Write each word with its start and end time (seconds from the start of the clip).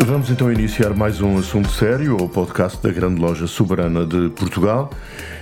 Vamos 0.00 0.30
então 0.30 0.50
iniciar 0.50 0.94
mais 0.94 1.20
um 1.20 1.38
assunto 1.38 1.68
sério, 1.70 2.16
o 2.16 2.28
podcast 2.28 2.80
da 2.80 2.92
Grande 2.92 3.20
Loja 3.20 3.48
Soberana 3.48 4.06
de 4.06 4.28
Portugal. 4.28 4.90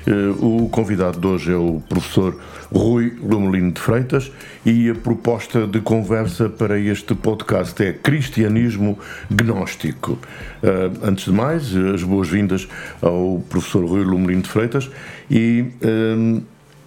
Eh, 0.06 0.10
o 0.40 0.66
convidado 0.70 1.20
de 1.20 1.26
hoje 1.26 1.52
é 1.52 1.56
o 1.56 1.82
professor 1.86 2.40
Rui 2.72 3.18
Lumelino 3.22 3.70
de 3.70 3.78
Freitas 3.78 4.32
e 4.64 4.88
a 4.88 4.94
proposta 4.94 5.66
de 5.66 5.78
conversa 5.82 6.48
para 6.48 6.80
este 6.80 7.14
podcast 7.14 7.80
é 7.84 7.92
Cristianismo 7.92 8.98
Gnóstico. 9.30 10.18
Eh, 10.62 10.90
antes 11.02 11.26
de 11.26 11.32
mais, 11.32 11.76
as 11.76 12.02
boas-vindas 12.02 12.66
ao 13.02 13.44
professor 13.50 13.84
Rui 13.84 14.04
Lumelino 14.04 14.40
de 14.40 14.48
Freitas 14.48 14.90
e 15.30 15.66
eh, 15.82 16.42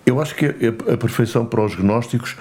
eu 0.07 0.19
acho 0.19 0.33
que 0.33 0.47
a 0.47 0.97
perfeição 0.97 1.45
para 1.45 1.63
os 1.63 1.75
gnósticos 1.75 2.35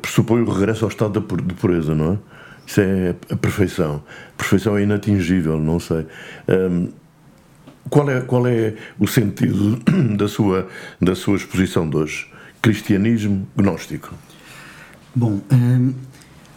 pressupõe 0.00 0.40
o 0.40 0.48
regresso 0.48 0.84
ao 0.84 0.88
estado 0.88 1.20
de 1.20 1.54
pureza, 1.54 1.96
não 1.96 2.12
é? 2.12 2.31
Isso 2.66 2.80
é 2.80 3.14
a 3.30 3.36
perfeição. 3.36 4.02
A 4.34 4.38
perfeição 4.38 4.76
é 4.76 4.82
inatingível, 4.82 5.58
não 5.58 5.78
sei. 5.78 6.06
Um, 6.48 6.88
qual, 7.90 8.08
é, 8.08 8.20
qual 8.20 8.46
é 8.46 8.74
o 8.98 9.06
sentido 9.06 9.78
da 10.16 10.28
sua, 10.28 10.68
da 11.00 11.14
sua 11.14 11.36
exposição 11.36 11.88
de 11.88 11.96
hoje? 11.96 12.26
Cristianismo 12.60 13.46
gnóstico. 13.56 14.14
Bom, 15.14 15.40
um, 15.52 15.92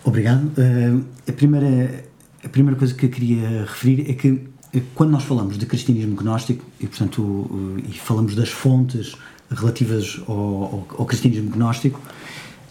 obrigado. 0.03 0.52
Um, 0.58 1.03
a, 1.28 1.31
primeira, 1.31 2.06
a 2.44 2.50
primeira 2.50 2.78
coisa 2.78 2.94
que 2.94 3.08
eu 3.08 3.09
queria 3.09 3.61
referir 3.61 4.09
é 4.09 4.14
que 4.14 4.42
eh, 4.73 4.81
quando 4.94 5.11
nós 5.11 5.23
falamos 5.23 5.58
de 5.58 5.66
cristianismo 5.66 6.16
gnóstico, 6.16 6.64
e 6.80 6.88
portanto 6.88 7.81
e 7.88 7.92
falamos 7.98 8.36
das 8.36 8.50
fontes 8.50 9.16
relativas 9.50 10.22
ao, 10.28 10.36
ao, 10.36 10.88
ao 11.00 11.06
cristianismo 11.06 11.50
gnóstico, 11.50 12.00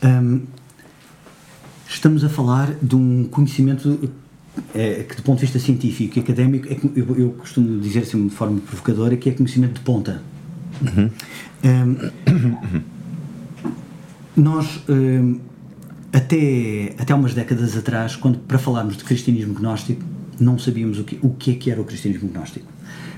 um, 0.02 0.42
estamos 1.88 2.24
a 2.24 2.28
falar 2.28 2.74
de 2.80 2.96
um 2.96 3.24
conhecimento 3.24 4.10
é, 4.74 5.04
que, 5.04 5.16
do 5.16 5.22
ponto 5.22 5.38
de 5.38 5.46
vista 5.46 5.58
científico 5.58 6.18
e 6.18 6.20
académico, 6.20 6.68
é, 6.68 6.78
eu, 6.94 7.16
eu, 7.16 7.30
costumo 7.30 7.80
dizer 7.80 8.00
assim 8.00 8.26
de 8.26 8.34
forma 8.34 8.60
provocadora, 8.60 9.16
que 9.16 9.28
é 9.28 9.32
conhecimento 9.32 9.74
de 9.74 9.80
ponta. 9.80 10.22
Uhum. 10.80 11.10
Um, 11.64 12.82
nós, 14.36 14.80
um, 14.88 15.38
até, 16.12 16.94
até 16.98 17.14
umas 17.14 17.34
décadas 17.34 17.76
atrás, 17.76 18.16
quando 18.16 18.38
para 18.38 18.58
falarmos 18.58 18.96
de 18.96 19.04
cristianismo 19.04 19.54
gnóstico, 19.54 20.02
não 20.38 20.58
sabíamos 20.58 20.98
o 20.98 21.04
que, 21.04 21.18
o 21.22 21.30
que 21.30 21.52
é 21.52 21.54
que 21.54 21.70
era 21.70 21.80
o 21.80 21.84
cristianismo 21.84 22.28
gnóstico. 22.28 22.66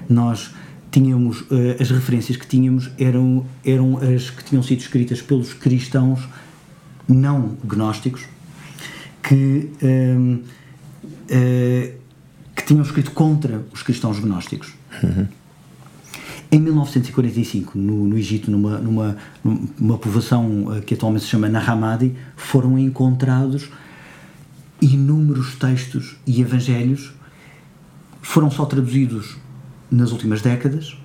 Nós 0.08 0.54
tínhamos, 0.90 1.40
uh, 1.42 1.76
as 1.80 1.90
referências 1.90 2.36
que 2.36 2.46
tínhamos 2.46 2.90
eram, 2.98 3.44
eram 3.64 3.98
as 3.98 4.30
que 4.30 4.44
tinham 4.44 4.62
sido 4.62 4.80
escritas 4.80 5.20
pelos 5.20 5.52
cristãos 5.52 6.26
não 7.08 7.56
gnósticos, 7.64 8.22
que, 9.26 9.70
um, 9.82 10.34
uh, 10.34 10.44
eh, 11.28 11.94
que 12.54 12.64
tinham 12.64 12.82
escrito 12.82 13.10
contra 13.10 13.66
os 13.72 13.82
cristãos 13.82 14.20
gnósticos. 14.20 14.72
Uhum. 15.02 15.26
Em 16.52 16.60
1945, 16.60 17.76
no, 17.76 18.06
no 18.06 18.16
Egito, 18.16 18.52
numa, 18.52 18.78
numa, 18.78 19.16
numa 19.42 19.98
povoação 19.98 20.76
eh, 20.76 20.80
que 20.80 20.94
atualmente 20.94 21.24
se 21.24 21.30
chama 21.30 21.48
Nahamadi, 21.48 22.14
foram 22.36 22.78
encontrados 22.78 23.68
inúmeros 24.80 25.56
textos 25.56 26.16
e 26.24 26.40
evangelhos, 26.40 27.12
foram 28.22 28.48
só 28.48 28.64
traduzidos 28.64 29.36
nas 29.90 30.12
últimas 30.12 30.40
décadas 30.40 30.96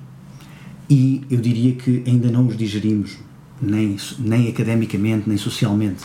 e 0.87 1.23
eu 1.29 1.41
diria 1.41 1.73
que 1.73 2.03
ainda 2.05 2.29
não 2.29 2.45
os 2.45 2.55
digerimos, 2.55 3.17
nem, 3.59 3.97
nem 4.19 4.47
academicamente, 4.47 5.27
nem 5.27 5.37
socialmente 5.37 6.03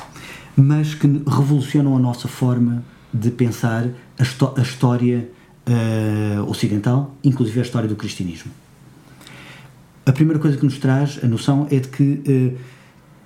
mas 0.57 0.95
que 0.95 1.07
revolucionam 1.07 1.95
a 1.95 1.99
nossa 1.99 2.27
forma 2.27 2.83
de 3.13 3.31
pensar 3.31 3.89
a, 4.19 4.61
a 4.61 4.63
história 4.63 5.29
uh, 5.67 6.49
ocidental, 6.49 7.15
inclusive 7.23 7.61
a 7.61 7.63
história 7.63 7.89
do 7.89 7.95
cristianismo. 7.95 8.51
A 10.05 10.13
primeira 10.13 10.39
coisa 10.39 10.57
que 10.57 10.65
nos 10.65 10.79
traz 10.79 11.19
a 11.23 11.27
noção 11.27 11.67
é 11.71 11.79
de 11.79 11.89
que, 11.89 12.03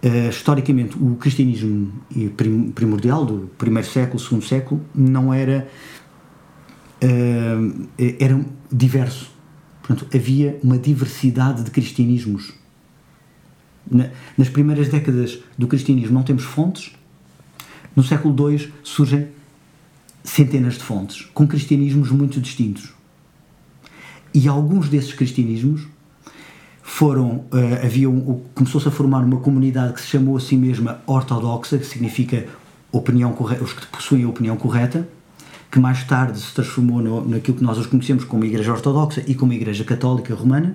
uh, 0.03 0.09
uh, 0.09 0.31
historicamente, 0.31 0.97
o 0.97 1.17
cristianismo 1.17 1.93
primordial 2.75 3.25
do 3.25 3.51
primeiro 3.59 3.87
século, 3.87 4.19
segundo 4.19 4.45
século, 4.45 4.81
não 4.95 5.33
era. 5.33 5.69
era 7.99 8.45
diverso. 8.71 9.31
Portanto, 9.81 10.07
havia 10.15 10.59
uma 10.63 10.77
diversidade 10.77 11.63
de 11.63 11.71
cristianismos. 11.71 12.53
Na, 13.91 14.11
nas 14.37 14.51
primeiras 14.51 14.89
décadas 14.89 15.39
do 15.57 15.67
cristianismo 15.67 16.13
não 16.13 16.23
temos 16.23 16.45
fontes, 16.45 16.93
no 18.01 18.05
século 18.05 18.51
II 18.51 18.73
surgem 18.83 19.29
centenas 20.25 20.75
de 20.75 20.81
fontes, 20.81 21.29
com 21.35 21.47
cristianismos 21.47 22.11
muito 22.11 22.41
distintos. 22.41 22.95
E 24.33 24.49
alguns 24.49 24.89
desses 24.89 25.13
cristianismos 25.13 25.87
foram, 26.83 27.45
uh, 27.53 27.85
havia 27.85 28.09
um, 28.09 28.43
começou-se 28.55 28.89
a 28.89 28.91
formar 28.91 29.23
uma 29.23 29.37
comunidade 29.37 29.93
que 29.93 30.01
se 30.01 30.07
chamou 30.07 30.35
a 30.39 30.41
si 30.41 30.57
mesma 30.57 31.03
ortodoxa, 31.07 31.77
que 31.77 31.85
significa 31.85 32.47
opinião 32.91 33.35
correta, 33.35 33.63
os 33.63 33.75
que 33.75 33.87
possuem 33.89 34.25
a 34.25 34.29
opinião 34.31 34.57
correta, 34.57 35.07
que 35.71 35.79
mais 35.79 36.03
tarde 36.05 36.41
se 36.41 36.55
transformou 36.55 37.03
no, 37.03 37.29
naquilo 37.29 37.59
que 37.59 37.63
nós 37.63 37.77
os 37.77 37.87
conhecemos 37.87 38.25
como 38.25 38.47
Igreja 38.47 38.73
Ortodoxa 38.73 39.23
e 39.27 39.35
como 39.35 39.53
Igreja 39.53 39.85
Católica 39.85 40.35
Romana, 40.35 40.75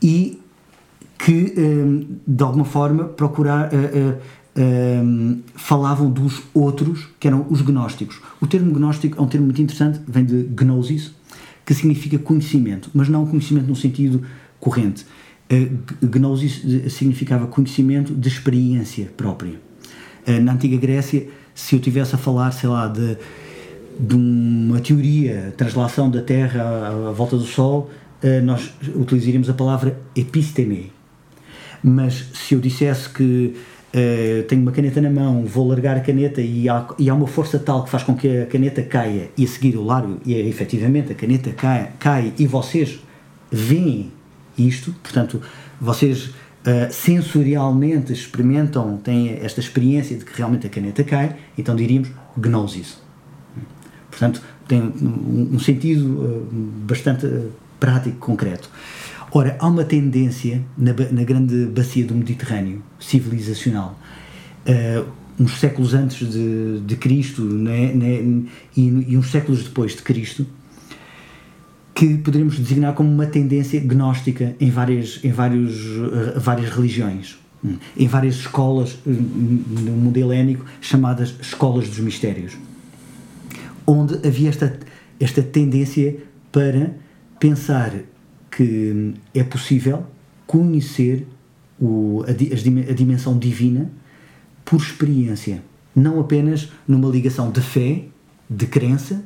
e 0.00 0.40
que, 1.18 1.52
um, 1.56 2.00
eh, 2.00 2.06
de 2.28 2.44
alguma 2.44 2.64
forma, 2.64 3.04
procurar, 3.06 3.72
uh, 3.72 3.76
uh, 3.76 4.18
um, 4.56 5.40
falavam 5.54 6.10
dos 6.10 6.42
outros, 6.54 7.08
que 7.20 7.28
eram 7.28 7.46
os 7.50 7.60
gnósticos. 7.60 8.20
O 8.40 8.46
termo 8.46 8.72
gnóstico 8.72 9.18
é 9.18 9.22
um 9.22 9.26
termo 9.26 9.46
muito 9.46 9.60
interessante, 9.60 10.00
vem 10.08 10.24
de 10.24 10.44
gnosis, 10.44 11.12
que 11.64 11.74
significa 11.74 12.18
conhecimento, 12.18 12.90
mas 12.94 13.08
não 13.08 13.26
conhecimento 13.26 13.66
no 13.66 13.76
sentido 13.76 14.22
corrente. 14.58 15.04
Uh, 15.50 16.06
gnosis 16.06 16.92
significava 16.92 17.46
conhecimento 17.46 18.14
de 18.14 18.28
experiência 18.28 19.12
própria. 19.16 19.60
Uh, 20.26 20.40
na 20.40 20.52
antiga 20.52 20.76
Grécia, 20.76 21.28
se 21.54 21.76
eu 21.76 21.80
tivesse 21.80 22.14
a 22.14 22.18
falar, 22.18 22.50
sei 22.52 22.68
lá, 22.68 22.88
de, 22.88 23.16
de 23.98 24.14
uma 24.14 24.80
teoria, 24.80 25.54
translação 25.56 26.10
da 26.10 26.22
Terra 26.22 26.62
à, 26.62 27.08
à 27.08 27.12
volta 27.12 27.36
do 27.36 27.44
Sol, 27.44 27.90
uh, 28.22 28.44
nós 28.44 28.72
utilizaríamos 28.94 29.50
a 29.50 29.54
palavra 29.54 30.00
episteme. 30.14 30.92
Mas 31.82 32.26
se 32.32 32.54
eu 32.54 32.60
dissesse 32.60 33.08
que 33.08 33.54
Uh, 33.96 34.42
tenho 34.42 34.60
uma 34.60 34.72
caneta 34.72 35.00
na 35.00 35.08
mão, 35.08 35.46
vou 35.46 35.66
largar 35.66 35.96
a 35.96 36.00
caneta 36.00 36.42
e 36.42 36.68
há, 36.68 36.86
e 36.98 37.08
há 37.08 37.14
uma 37.14 37.26
força 37.26 37.58
tal 37.58 37.82
que 37.82 37.88
faz 37.88 38.02
com 38.02 38.14
que 38.14 38.42
a 38.42 38.44
caneta 38.44 38.82
caia 38.82 39.30
e 39.38 39.44
a 39.44 39.48
seguir 39.48 39.74
o 39.74 39.82
largo 39.82 40.20
e 40.26 40.34
efetivamente 40.34 41.12
a 41.12 41.14
caneta 41.14 41.50
cai, 41.52 41.92
cai 41.98 42.34
e 42.38 42.46
vocês 42.46 43.00
veem 43.50 44.12
isto, 44.58 44.94
portanto, 45.02 45.40
vocês 45.80 46.26
uh, 46.26 46.90
sensorialmente 46.90 48.12
experimentam, 48.12 48.98
têm 48.98 49.38
esta 49.42 49.60
experiência 49.60 50.14
de 50.14 50.26
que 50.26 50.36
realmente 50.36 50.66
a 50.66 50.70
caneta 50.70 51.02
cai, 51.02 51.34
então 51.56 51.74
diríamos 51.74 52.10
gnosis. 52.36 52.98
Portanto, 54.10 54.42
tem 54.68 54.82
um, 54.82 55.54
um 55.54 55.58
sentido 55.58 56.04
uh, 56.04 56.46
bastante 56.86 57.26
prático, 57.80 58.18
concreto. 58.18 58.68
Ora, 59.32 59.56
há 59.58 59.66
uma 59.66 59.84
tendência 59.84 60.62
na, 60.78 60.92
na 61.10 61.24
grande 61.24 61.66
bacia 61.66 62.04
do 62.04 62.14
Mediterrâneo 62.14 62.82
civilizacional, 62.98 63.98
uh, 64.66 65.06
uns 65.38 65.58
séculos 65.58 65.94
antes 65.94 66.30
de, 66.30 66.80
de 66.80 66.96
Cristo 66.96 67.42
né, 67.42 67.92
né, 67.92 68.44
e, 68.76 68.82
e, 69.08 69.16
uns 69.16 69.30
séculos 69.30 69.64
depois 69.64 69.96
de 69.96 70.02
Cristo, 70.02 70.46
que 71.94 72.18
poderíamos 72.18 72.58
designar 72.58 72.94
como 72.94 73.10
uma 73.10 73.26
tendência 73.26 73.80
gnóstica 73.80 74.54
em 74.60 74.70
várias, 74.70 75.20
em 75.24 75.32
vários, 75.32 75.74
uh, 75.74 76.38
várias 76.38 76.70
religiões, 76.70 77.36
hum, 77.64 77.76
em 77.96 78.06
várias 78.06 78.36
escolas 78.36 78.94
uh, 78.94 79.10
no 79.10 79.92
mundo 79.92 80.16
helénico 80.16 80.64
chamadas 80.80 81.34
escolas 81.40 81.88
dos 81.88 81.98
mistérios, 81.98 82.56
onde 83.84 84.14
havia 84.26 84.50
esta, 84.50 84.78
esta 85.18 85.42
tendência 85.42 86.16
para 86.52 86.94
pensar 87.40 87.92
que 88.56 89.12
é 89.34 89.44
possível 89.44 90.06
conhecer 90.46 91.26
o, 91.78 92.24
a, 92.26 92.30
a 92.90 92.94
dimensão 92.94 93.38
divina 93.38 93.90
por 94.64 94.80
experiência, 94.80 95.62
não 95.94 96.18
apenas 96.18 96.72
numa 96.88 97.10
ligação 97.10 97.50
de 97.50 97.60
fé, 97.60 98.04
de 98.48 98.66
crença, 98.66 99.22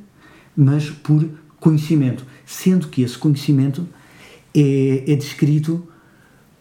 mas 0.57 0.91
por 0.91 1.25
conhecimento, 1.61 2.27
sendo 2.45 2.89
que 2.89 3.03
esse 3.03 3.17
conhecimento 3.17 3.89
é, 4.53 5.05
é 5.07 5.15
descrito 5.15 5.87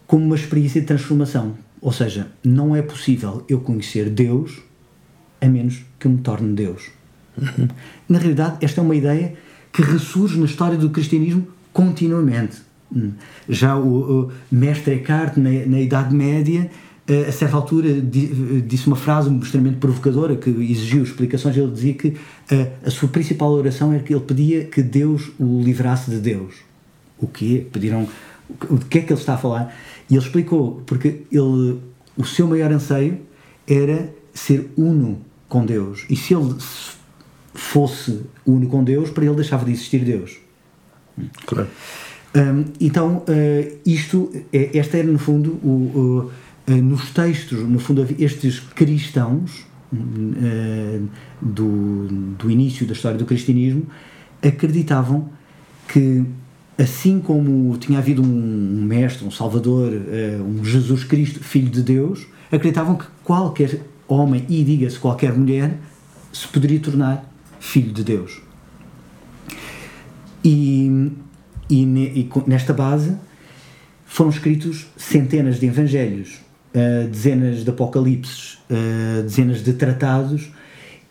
como 0.06 0.24
uma 0.24 0.36
experiência 0.36 0.80
de 0.80 0.86
transformação. 0.86 1.56
Ou 1.80 1.92
seja, 1.92 2.30
não 2.44 2.76
é 2.76 2.82
possível 2.82 3.44
eu 3.48 3.60
conhecer 3.60 4.08
Deus 4.08 4.60
a 5.40 5.48
menos 5.48 5.82
que 5.98 6.06
eu 6.06 6.12
me 6.12 6.18
torne 6.18 6.54
Deus. 6.54 6.84
Uhum. 7.36 7.66
Na 8.08 8.18
realidade, 8.18 8.58
esta 8.64 8.80
é 8.80 8.84
uma 8.84 8.94
ideia 8.94 9.34
que 9.72 9.82
ressurge 9.82 10.38
na 10.38 10.44
história 10.44 10.78
do 10.78 10.90
cristianismo 10.90 11.48
continuamente. 11.72 12.58
Hum. 12.94 13.12
Já 13.48 13.76
o, 13.76 14.24
o 14.24 14.32
mestre 14.50 14.94
Eckhart, 14.94 15.36
na, 15.36 15.50
na 15.66 15.80
Idade 15.80 16.14
Média, 16.14 16.70
eh, 17.06 17.26
a 17.28 17.32
certa 17.32 17.56
altura 17.56 18.00
disse 18.00 18.86
uma 18.86 18.96
frase 18.96 19.34
extremamente 19.36 19.78
provocadora 19.78 20.36
que 20.36 20.50
exigiu 20.50 21.02
explicações. 21.02 21.56
Ele 21.56 21.70
dizia 21.70 21.94
que 21.94 22.16
a, 22.50 22.54
eh, 22.54 22.72
a 22.84 22.90
sua 22.90 23.08
principal 23.08 23.50
oração 23.52 23.92
era 23.92 24.02
que 24.02 24.12
ele 24.12 24.24
pedia 24.24 24.64
que 24.64 24.82
Deus 24.82 25.30
o 25.38 25.60
livrasse 25.62 26.10
de 26.10 26.18
Deus. 26.18 26.54
O 27.18 27.26
quê? 27.26 27.66
Pediram. 27.72 28.08
O 28.68 28.78
que 28.78 28.98
é 28.98 29.02
que 29.02 29.12
ele 29.12 29.20
está 29.20 29.34
a 29.34 29.38
falar? 29.38 29.74
E 30.08 30.14
ele 30.14 30.22
explicou, 30.24 30.82
porque 30.86 31.22
ele, 31.30 31.78
o 32.16 32.24
seu 32.24 32.48
maior 32.48 32.72
anseio 32.72 33.18
era 33.66 34.12
ser 34.34 34.70
uno 34.76 35.20
com 35.48 35.64
Deus. 35.64 36.04
E 36.10 36.16
se 36.16 36.34
ele 36.34 36.54
fosse 37.54 38.22
uno 38.44 38.66
com 38.68 38.82
Deus, 38.82 39.10
para 39.10 39.24
ele 39.24 39.34
deixava 39.34 39.64
de 39.64 39.72
existir 39.72 40.04
Deus. 40.04 40.39
Claro. 41.46 41.68
Um, 42.34 42.64
então, 42.80 43.24
uh, 43.28 43.78
isto, 43.84 44.30
é, 44.52 44.76
esta 44.78 44.98
era 44.98 45.08
no 45.08 45.18
fundo, 45.18 45.58
o, 45.64 46.30
o, 46.68 46.72
uh, 46.72 46.76
nos 46.76 47.10
textos, 47.10 47.68
no 47.68 47.80
fundo, 47.80 48.06
estes 48.18 48.60
cristãos 48.60 49.66
uh, 49.92 51.08
do, 51.40 52.06
do 52.38 52.50
início 52.50 52.86
da 52.86 52.92
história 52.92 53.18
do 53.18 53.24
cristianismo 53.24 53.86
acreditavam 54.40 55.28
que, 55.88 56.24
assim 56.78 57.20
como 57.20 57.76
tinha 57.78 57.98
havido 57.98 58.22
um 58.22 58.84
mestre, 58.84 59.26
um 59.26 59.30
salvador, 59.30 59.92
um 60.40 60.64
Jesus 60.64 61.02
Cristo, 61.04 61.40
filho 61.40 61.68
de 61.68 61.82
Deus, 61.82 62.26
acreditavam 62.50 62.94
que 62.94 63.04
qualquer 63.24 63.80
homem, 64.08 64.46
e 64.48 64.64
diga-se 64.64 64.98
qualquer 64.98 65.36
mulher, 65.36 65.76
se 66.32 66.46
poderia 66.48 66.78
tornar 66.78 67.28
filho 67.58 67.92
de 67.92 68.02
Deus. 68.02 68.40
E 70.42 71.10
e, 71.70 71.82
e 72.20 72.30
nesta 72.46 72.72
base 72.72 73.16
foram 74.04 74.30
escritos 74.30 74.86
centenas 74.96 75.60
de 75.60 75.66
evangelhos, 75.66 76.40
uh, 76.74 77.08
dezenas 77.08 77.62
de 77.62 77.70
apocalipses, 77.70 78.54
uh, 78.68 79.22
dezenas 79.22 79.62
de 79.62 79.72
tratados 79.74 80.50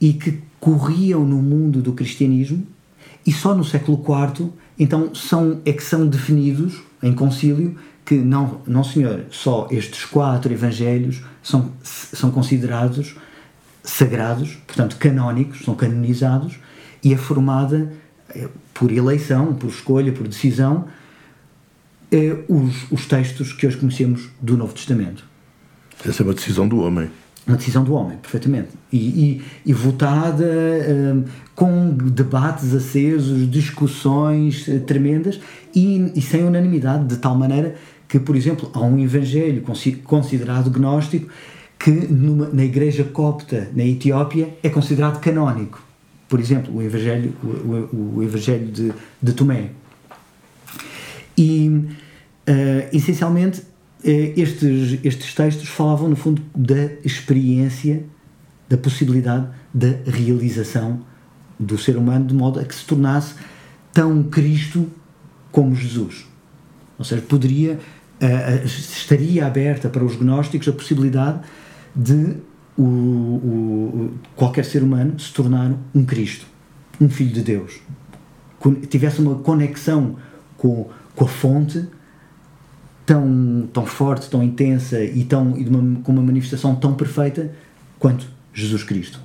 e 0.02 0.14
que 0.14 0.40
corriam 0.60 1.26
no 1.26 1.42
mundo 1.42 1.82
do 1.82 1.94
cristianismo 1.94 2.68
e 3.26 3.32
só 3.32 3.56
no 3.56 3.64
século 3.64 4.04
IV 4.04 4.50
então 4.78 5.16
são, 5.16 5.62
é 5.66 5.72
que 5.72 5.84
são 5.84 6.06
definidos 6.06 6.82
em 7.02 7.14
concílio 7.14 7.78
que 8.06 8.16
não, 8.16 8.60
não 8.68 8.84
senhor, 8.84 9.26
só 9.30 9.68
estes 9.72 10.04
quatro 10.04 10.52
evangelhos 10.52 11.22
são, 11.42 11.72
são 11.84 12.32
considerados 12.32 13.16
sagrados, 13.84 14.58
portanto 14.68 14.98
canónicos, 14.98 15.64
são 15.64 15.76
canonizados 15.76 16.60
e 17.04 17.14
é 17.14 17.18
formada 17.18 17.94
eh, 18.36 18.50
por 18.80 18.94
eleição, 18.94 19.54
por 19.54 19.70
escolha, 19.70 20.14
por 20.14 20.26
decisão, 20.26 20.86
eh, 22.10 22.38
os, 22.48 22.90
os 22.90 23.06
textos 23.06 23.52
que 23.52 23.68
hoje 23.68 23.76
conhecemos 23.76 24.30
do 24.42 24.56
Novo 24.56 24.74
Testamento. 24.74 25.26
Essa 26.08 26.24
é 26.24 26.26
uma 26.26 26.34
decisão 26.34 26.66
do 26.66 26.80
homem. 26.80 27.10
Uma 27.46 27.58
decisão 27.58 27.84
do 27.84 27.94
homem, 27.94 28.18
perfeitamente. 28.18 28.70
E, 28.90 28.98
e, 28.98 29.44
e 29.66 29.74
votada 29.74 30.46
eh, 30.46 31.14
com 31.54 31.90
debates 31.92 32.74
acesos, 32.74 33.52
discussões 33.52 34.66
eh, 34.70 34.80
tremendas 34.80 35.42
e, 35.76 36.14
e, 36.16 36.22
sem 36.22 36.46
unanimidade, 36.46 37.06
de 37.06 37.18
tal 37.18 37.36
maneira 37.36 37.76
que, 38.08 38.18
por 38.18 38.34
exemplo, 38.34 38.72
há 38.74 38.80
um 38.80 38.98
evangelho 38.98 39.62
considerado 40.06 40.70
gnóstico 40.70 41.30
que 41.78 41.92
numa, 41.92 42.48
na 42.48 42.64
igreja 42.64 43.04
copta 43.04 43.70
na 43.76 43.84
Etiópia 43.84 44.56
é 44.64 44.70
considerado 44.70 45.20
canónico 45.20 45.89
por 46.30 46.40
exemplo, 46.40 46.76
o 46.76 46.82
Evangelho, 46.82 47.34
o, 47.44 48.18
o, 48.18 48.24
evangelho 48.24 48.68
de, 48.68 48.94
de 49.22 49.34
Tomé. 49.34 49.72
E, 51.36 51.68
uh, 51.68 52.96
essencialmente, 52.96 53.62
uh, 53.62 54.34
estes, 54.38 55.00
estes 55.04 55.34
textos 55.34 55.68
falavam, 55.68 56.08
no 56.08 56.16
fundo, 56.16 56.42
da 56.56 56.84
experiência, 57.04 58.06
da 58.70 58.78
possibilidade 58.78 59.48
da 59.74 59.88
realização 60.06 61.02
do 61.60 61.78
ser 61.80 61.98
humano, 61.98 62.28
de 62.28 62.36
modo 62.36 62.60
a 62.60 62.64
que 62.64 62.76
se 62.76 62.86
tornasse 62.86 63.34
tão 63.92 64.22
Cristo 64.22 64.88
como 65.52 65.74
Jesus. 65.74 66.28
Ou 67.00 67.04
seja, 67.04 67.24
poderia, 67.24 67.80
uh, 68.22 68.66
estaria 68.66 69.48
aberta 69.48 69.90
para 69.90 70.06
os 70.06 70.16
gnósticos 70.16 70.68
a 70.68 70.74
possibilidade 70.74 71.40
de 71.96 72.36
o, 72.80 72.84
o, 72.84 74.12
qualquer 74.36 74.64
ser 74.64 74.82
humano 74.82 75.20
se 75.20 75.34
tornar 75.34 75.74
um 75.94 76.06
Cristo, 76.06 76.46
um 77.00 77.10
Filho 77.10 77.32
de 77.32 77.42
Deus. 77.42 77.80
Tivesse 78.90 79.20
uma 79.20 79.36
conexão 79.36 80.16
com, 80.58 80.90
com 81.16 81.26
a 81.26 81.28
fonte 81.28 81.86
tão, 83.06 83.70
tão 83.74 83.86
forte, 83.86 84.30
tão 84.30 84.42
intensa 84.42 85.04
e, 85.04 85.26
tão, 85.26 85.58
e 85.58 85.68
uma, 85.68 86.00
com 86.02 86.12
uma 86.12 86.22
manifestação 86.22 86.74
tão 86.76 86.94
perfeita 86.94 87.52
quanto 87.98 88.26
Jesus 88.54 88.84
Cristo. 88.84 89.20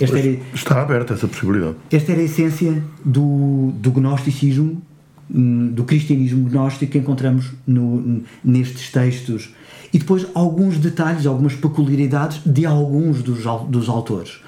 Esta 0.00 0.18
era, 0.18 0.38
está 0.54 0.80
aberta 0.80 1.14
essa 1.14 1.26
possibilidade. 1.26 1.74
Esta 1.90 2.12
era 2.12 2.20
a 2.20 2.24
essência 2.24 2.84
do, 3.04 3.72
do 3.74 3.90
gnosticismo, 3.90 4.80
hum, 5.28 5.72
do 5.72 5.82
cristianismo 5.82 6.48
gnóstico 6.48 6.92
que 6.92 6.98
encontramos 6.98 7.50
no, 7.66 8.22
nestes 8.44 8.92
textos 8.92 9.52
e 9.92 9.98
depois 9.98 10.26
alguns 10.34 10.78
detalhes, 10.78 11.26
algumas 11.26 11.54
peculiaridades 11.54 12.40
de 12.46 12.64
alguns 12.64 13.22
dos, 13.22 13.44
dos 13.68 13.88
autores. 13.88 14.40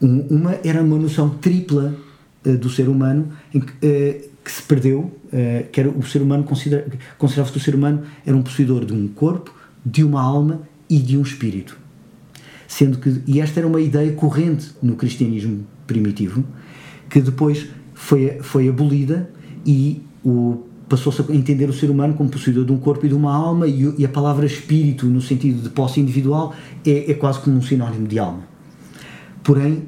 Um, 0.00 0.20
uma 0.30 0.58
era 0.64 0.82
uma 0.82 0.96
noção 0.96 1.28
tripla 1.28 1.94
uh, 2.44 2.56
do 2.56 2.70
ser 2.70 2.88
humano 2.88 3.28
em 3.52 3.60
que, 3.60 3.72
uh, 3.72 4.30
que 4.42 4.50
se 4.50 4.62
perdeu, 4.62 5.00
uh, 5.00 5.68
que 5.70 5.80
era 5.80 5.90
o 5.90 6.02
ser 6.02 6.22
humano 6.22 6.44
considera, 6.44 6.86
considerava 7.18 7.52
que 7.52 7.58
o 7.58 7.60
ser 7.60 7.74
humano 7.74 8.02
era 8.24 8.34
um 8.34 8.42
possuidor 8.42 8.86
de 8.86 8.94
um 8.94 9.06
corpo, 9.08 9.54
de 9.84 10.02
uma 10.02 10.22
alma 10.22 10.62
e 10.88 10.98
de 10.98 11.18
um 11.18 11.22
espírito. 11.22 11.78
Sendo 12.66 12.98
que, 12.98 13.20
e 13.26 13.40
esta 13.40 13.60
era 13.60 13.66
uma 13.66 13.80
ideia 13.80 14.12
corrente 14.12 14.70
no 14.82 14.96
cristianismo 14.96 15.66
primitivo, 15.86 16.44
que 17.10 17.20
depois 17.20 17.66
foi, 17.92 18.38
foi 18.40 18.68
abolida 18.68 19.28
e 19.66 20.00
o 20.24 20.64
passou-se 20.90 21.22
a 21.22 21.34
entender 21.34 21.70
o 21.70 21.72
ser 21.72 21.88
humano 21.88 22.14
como 22.14 22.28
possuidor 22.28 22.64
de 22.64 22.72
um 22.72 22.76
corpo 22.76 23.06
e 23.06 23.08
de 23.08 23.14
uma 23.14 23.32
alma, 23.32 23.68
e, 23.68 23.94
e 23.96 24.04
a 24.04 24.08
palavra 24.08 24.44
espírito, 24.44 25.06
no 25.06 25.20
sentido 25.20 25.62
de 25.62 25.70
posse 25.70 26.00
individual, 26.00 26.52
é, 26.84 27.12
é, 27.12 27.14
quase 27.14 27.38
como 27.38 27.56
um 27.56 27.62
sinónimo 27.62 28.08
de 28.08 28.18
alma. 28.18 28.40
Porém, 29.44 29.84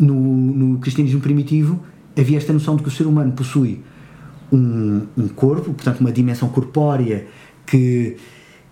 no, 0.00 0.14
no, 0.14 0.78
cristianismo 0.80 1.20
primitivo, 1.20 1.80
havia 2.18 2.36
esta 2.36 2.52
noção 2.52 2.74
de 2.74 2.82
que 2.82 2.88
o 2.88 2.90
ser 2.90 3.06
humano 3.06 3.30
possui 3.32 3.82
um, 4.52 5.02
um 5.16 5.28
corpo, 5.28 5.72
portanto, 5.72 6.00
uma 6.00 6.10
dimensão 6.10 6.48
corpórea 6.48 7.24
que, 7.64 8.16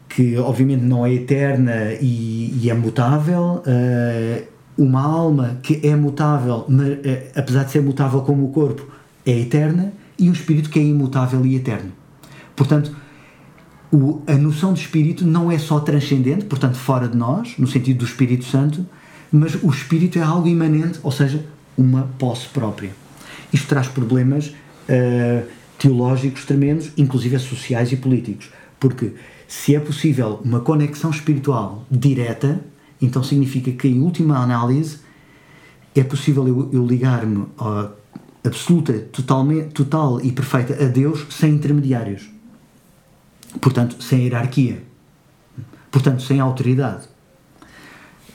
que 0.09 0.37
obviamente 0.39 0.83
não 0.83 1.07
é 1.07 1.15
eterna 1.15 1.93
e, 2.01 2.53
e 2.61 2.69
é 2.69 2.75
mutável. 2.75 3.63
Uh, 3.65 4.43
uma 4.77 5.03
alma 5.03 5.59
que 5.63 5.87
é 5.87 5.95
mutável, 5.95 6.65
mas, 6.69 6.89
uh, 6.89 6.99
apesar 7.37 7.63
de 7.63 7.71
ser 7.71 7.81
mutável 7.81 8.23
como 8.23 8.47
o 8.47 8.49
corpo, 8.49 8.89
é 9.25 9.39
eterna 9.39 9.93
e 10.21 10.29
um 10.29 10.33
espírito 10.33 10.69
que 10.69 10.79
é 10.79 10.83
imutável 10.83 11.45
e 11.45 11.57
eterno. 11.57 11.91
Portanto, 12.55 12.95
o, 13.91 14.23
a 14.27 14.35
noção 14.35 14.73
de 14.73 14.81
espírito 14.81 15.27
não 15.27 15.51
é 15.51 15.59
só 15.59 15.81
transcendente, 15.81 16.45
portanto, 16.45 16.77
fora 16.77 17.09
de 17.09 17.17
nós, 17.17 17.55
no 17.59 17.67
sentido 17.67 17.99
do 17.99 18.05
Espírito 18.05 18.45
Santo, 18.45 18.87
mas 19.33 19.55
o 19.63 19.71
espírito 19.71 20.19
é 20.19 20.23
algo 20.23 20.47
imanente, 20.47 21.01
ou 21.03 21.11
seja, 21.11 21.45
uma 21.77 22.03
posse 22.19 22.47
própria. 22.49 22.93
Isto 23.53 23.67
traz 23.67 23.89
problemas 23.89 24.49
uh, 24.49 25.47
teológicos 25.79 26.45
tremendos, 26.45 26.93
inclusive 26.97 27.39
sociais 27.39 27.91
e 27.91 27.97
políticos, 27.97 28.51
porque 28.79 29.15
se 29.49 29.75
é 29.75 29.81
possível 29.81 30.41
uma 30.45 30.61
conexão 30.61 31.11
espiritual 31.11 31.85
direta, 31.91 32.61
então 33.01 33.23
significa 33.23 33.73
que, 33.73 33.89
em 33.89 34.01
última 34.01 34.39
análise, 34.39 34.99
é 35.95 36.05
possível 36.05 36.47
eu, 36.47 36.71
eu 36.73 36.87
ligar-me 36.87 37.47
absoluta, 38.45 38.93
totalmente, 39.13 39.69
total 39.69 40.21
e 40.21 40.33
perfeita 40.33 40.83
a 40.83 40.89
Deus 40.89 41.27
sem 41.31 41.55
intermediários. 41.55 42.29
Portanto, 43.61 44.03
sem 44.03 44.25
hierarquia. 44.25 44.83
Portanto, 45.91 46.23
sem 46.23 46.41
autoridade. 46.41 47.09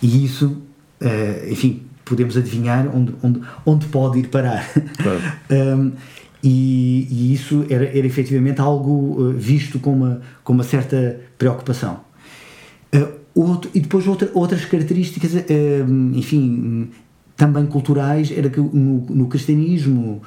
E 0.02 0.26
isso, 0.26 0.62
uh, 1.02 1.50
enfim, 1.52 1.84
podemos 2.04 2.38
adivinhar 2.38 2.88
onde, 2.96 3.16
onde, 3.24 3.42
onde 3.66 3.86
pode 3.88 4.20
ir 4.20 4.28
parar. 4.28 4.70
Claro. 4.98 5.22
um, 5.80 5.92
e, 6.44 7.08
e 7.10 7.34
isso 7.34 7.66
era, 7.70 7.86
era 7.86 8.06
efetivamente 8.06 8.62
algo 8.62 9.20
uh, 9.20 9.32
visto 9.32 9.80
com 9.80 9.94
uma, 9.94 10.22
com 10.44 10.54
uma 10.54 10.64
certa 10.64 11.20
preocupação. 11.38 12.02
Uh, 12.94 13.12
outro, 13.34 13.72
e 13.74 13.80
depois 13.80 14.06
outra, 14.06 14.30
outras 14.34 14.64
características, 14.64 15.34
uh, 15.34 15.40
enfim, 16.14 16.92
também 17.36 17.66
culturais, 17.66 18.32
era 18.32 18.50
que 18.50 18.60
no, 18.60 19.06
no, 19.10 19.28
cristianismo 19.28 20.22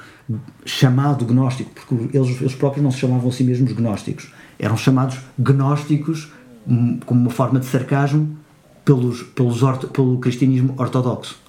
chamado 0.63 1.25
gnóstico, 1.25 1.71
porque 1.73 2.15
eles, 2.15 2.39
eles 2.39 2.53
próprios 2.53 2.83
não 2.83 2.91
se 2.91 2.99
chamavam 2.99 3.29
a 3.29 3.31
si 3.31 3.43
mesmos 3.43 3.71
gnósticos, 3.73 4.31
eram 4.59 4.77
chamados 4.77 5.17
gnósticos 5.37 6.31
um, 6.67 6.99
como 6.99 7.21
uma 7.21 7.31
forma 7.31 7.59
de 7.59 7.65
sarcasmo 7.65 8.37
pelos, 8.85 9.23
pelos 9.23 9.63
orto, 9.63 9.87
pelo 9.87 10.19
cristianismo 10.19 10.75
ortodoxo 10.77 11.39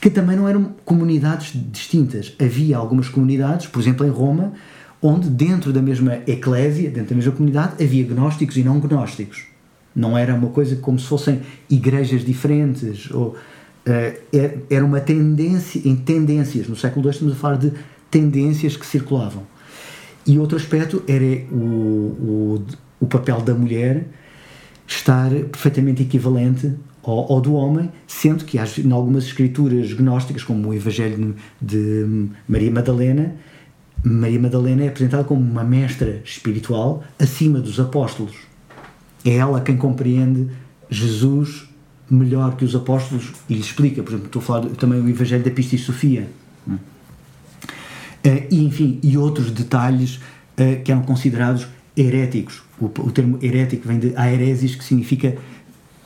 que 0.00 0.10
também 0.10 0.36
não 0.36 0.48
eram 0.48 0.74
comunidades 0.84 1.52
distintas. 1.54 2.34
Havia 2.40 2.76
algumas 2.76 3.08
comunidades, 3.08 3.66
por 3.66 3.80
exemplo 3.80 4.06
em 4.06 4.10
Roma, 4.10 4.52
onde 5.00 5.28
dentro 5.28 5.72
da 5.72 5.82
mesma 5.82 6.18
eclésia, 6.26 6.90
dentro 6.90 7.10
da 7.10 7.16
mesma 7.16 7.32
comunidade, 7.32 7.82
havia 7.82 8.04
gnósticos 8.04 8.56
e 8.56 8.62
não 8.62 8.78
gnósticos. 8.78 9.44
Não 9.94 10.16
era 10.16 10.34
uma 10.34 10.48
coisa 10.48 10.76
como 10.76 10.98
se 10.98 11.06
fossem 11.06 11.40
igrejas 11.70 12.24
diferentes. 12.24 13.10
Ou, 13.10 13.34
era 14.68 14.84
uma 14.84 15.00
tendência, 15.00 15.80
em 15.84 15.94
tendências. 15.94 16.68
No 16.68 16.76
século 16.76 17.06
II 17.06 17.10
estamos 17.10 17.34
a 17.34 17.36
falar 17.36 17.56
de 17.56 17.72
tendências 18.10 18.76
que 18.76 18.84
circulavam. 18.84 19.44
E 20.26 20.38
outro 20.38 20.56
aspecto 20.56 21.02
era 21.06 21.24
o, 21.52 21.56
o, 21.56 22.64
o 23.00 23.06
papel 23.06 23.40
da 23.40 23.54
mulher 23.54 24.06
estar 24.86 25.30
perfeitamente 25.30 26.02
equivalente 26.02 26.72
ou, 27.02 27.30
ou, 27.30 27.40
do 27.40 27.54
homem, 27.54 27.90
sendo 28.06 28.44
que 28.44 28.58
em 28.58 28.92
algumas 28.92 29.24
escrituras 29.24 29.92
gnósticas, 29.92 30.42
como 30.42 30.68
o 30.68 30.74
Evangelho 30.74 31.36
de 31.60 32.28
Maria 32.48 32.70
Madalena, 32.70 33.36
Maria 34.04 34.40
Madalena 34.40 34.84
é 34.84 34.88
apresentada 34.88 35.24
como 35.24 35.40
uma 35.40 35.64
mestra 35.64 36.20
espiritual 36.24 37.04
acima 37.18 37.60
dos 37.60 37.78
apóstolos. 37.78 38.34
É 39.24 39.36
ela 39.36 39.60
quem 39.60 39.76
compreende 39.76 40.48
Jesus 40.90 41.65
melhor 42.08 42.56
que 42.56 42.64
os 42.64 42.74
apóstolos 42.74 43.32
e 43.48 43.54
lhe 43.54 43.60
explica. 43.60 44.02
Por 44.02 44.10
exemplo, 44.10 44.26
estou 44.26 44.40
a 44.40 44.44
falar 44.44 44.66
também 44.76 45.00
do 45.02 45.08
Evangelho 45.08 45.44
da 45.44 45.50
Pista 45.50 45.74
e 45.74 45.78
Sofia. 45.78 46.28
Uh, 46.68 46.78
e, 48.50 48.64
enfim, 48.64 48.98
e 49.02 49.16
outros 49.16 49.50
detalhes 49.50 50.16
uh, 50.16 50.82
que 50.84 50.90
eram 50.90 51.02
considerados 51.02 51.66
heréticos. 51.96 52.62
O, 52.78 52.86
o 52.86 53.10
termo 53.12 53.38
herético 53.40 53.86
vem 53.86 53.98
de 53.98 54.16
aeresis, 54.16 54.74
que 54.74 54.84
significa 54.84 55.36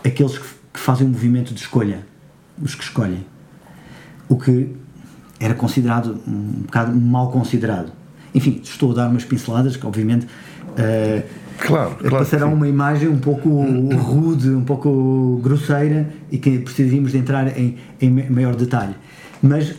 aqueles 0.05 0.37
que 0.37 0.61
que 0.73 0.79
fazem 0.79 1.07
um 1.07 1.11
movimento 1.11 1.53
de 1.53 1.61
escolha, 1.61 2.07
os 2.61 2.75
que 2.75 2.83
escolhem. 2.83 3.25
O 4.29 4.37
que 4.37 4.69
era 5.39 5.55
considerado 5.55 6.21
um 6.27 6.63
bocado 6.63 6.95
mal 6.99 7.31
considerado. 7.31 7.93
Enfim, 8.35 8.61
estou 8.63 8.93
a 8.93 8.95
dar 8.95 9.09
umas 9.09 9.25
pinceladas 9.25 9.77
que, 9.77 9.87
obviamente, 9.87 10.27
uh, 10.27 11.23
claro, 11.61 11.97
claro 11.97 12.17
passarão 12.17 12.55
uma 12.55 12.69
imagem 12.69 13.09
um 13.09 13.19
pouco 13.19 13.49
rude, 13.95 14.51
um 14.51 14.65
pouco 14.65 15.41
grosseira 15.43 16.09
e 16.31 16.39
que 16.39 16.59
precisaríamos 16.59 17.13
de 17.13 17.19
entrar 17.19 17.59
em, 17.59 17.77
em 18.01 18.11
maior 18.31 18.55
detalhe. 18.57 18.95
Mas 19.43 19.71
uh, 19.71 19.77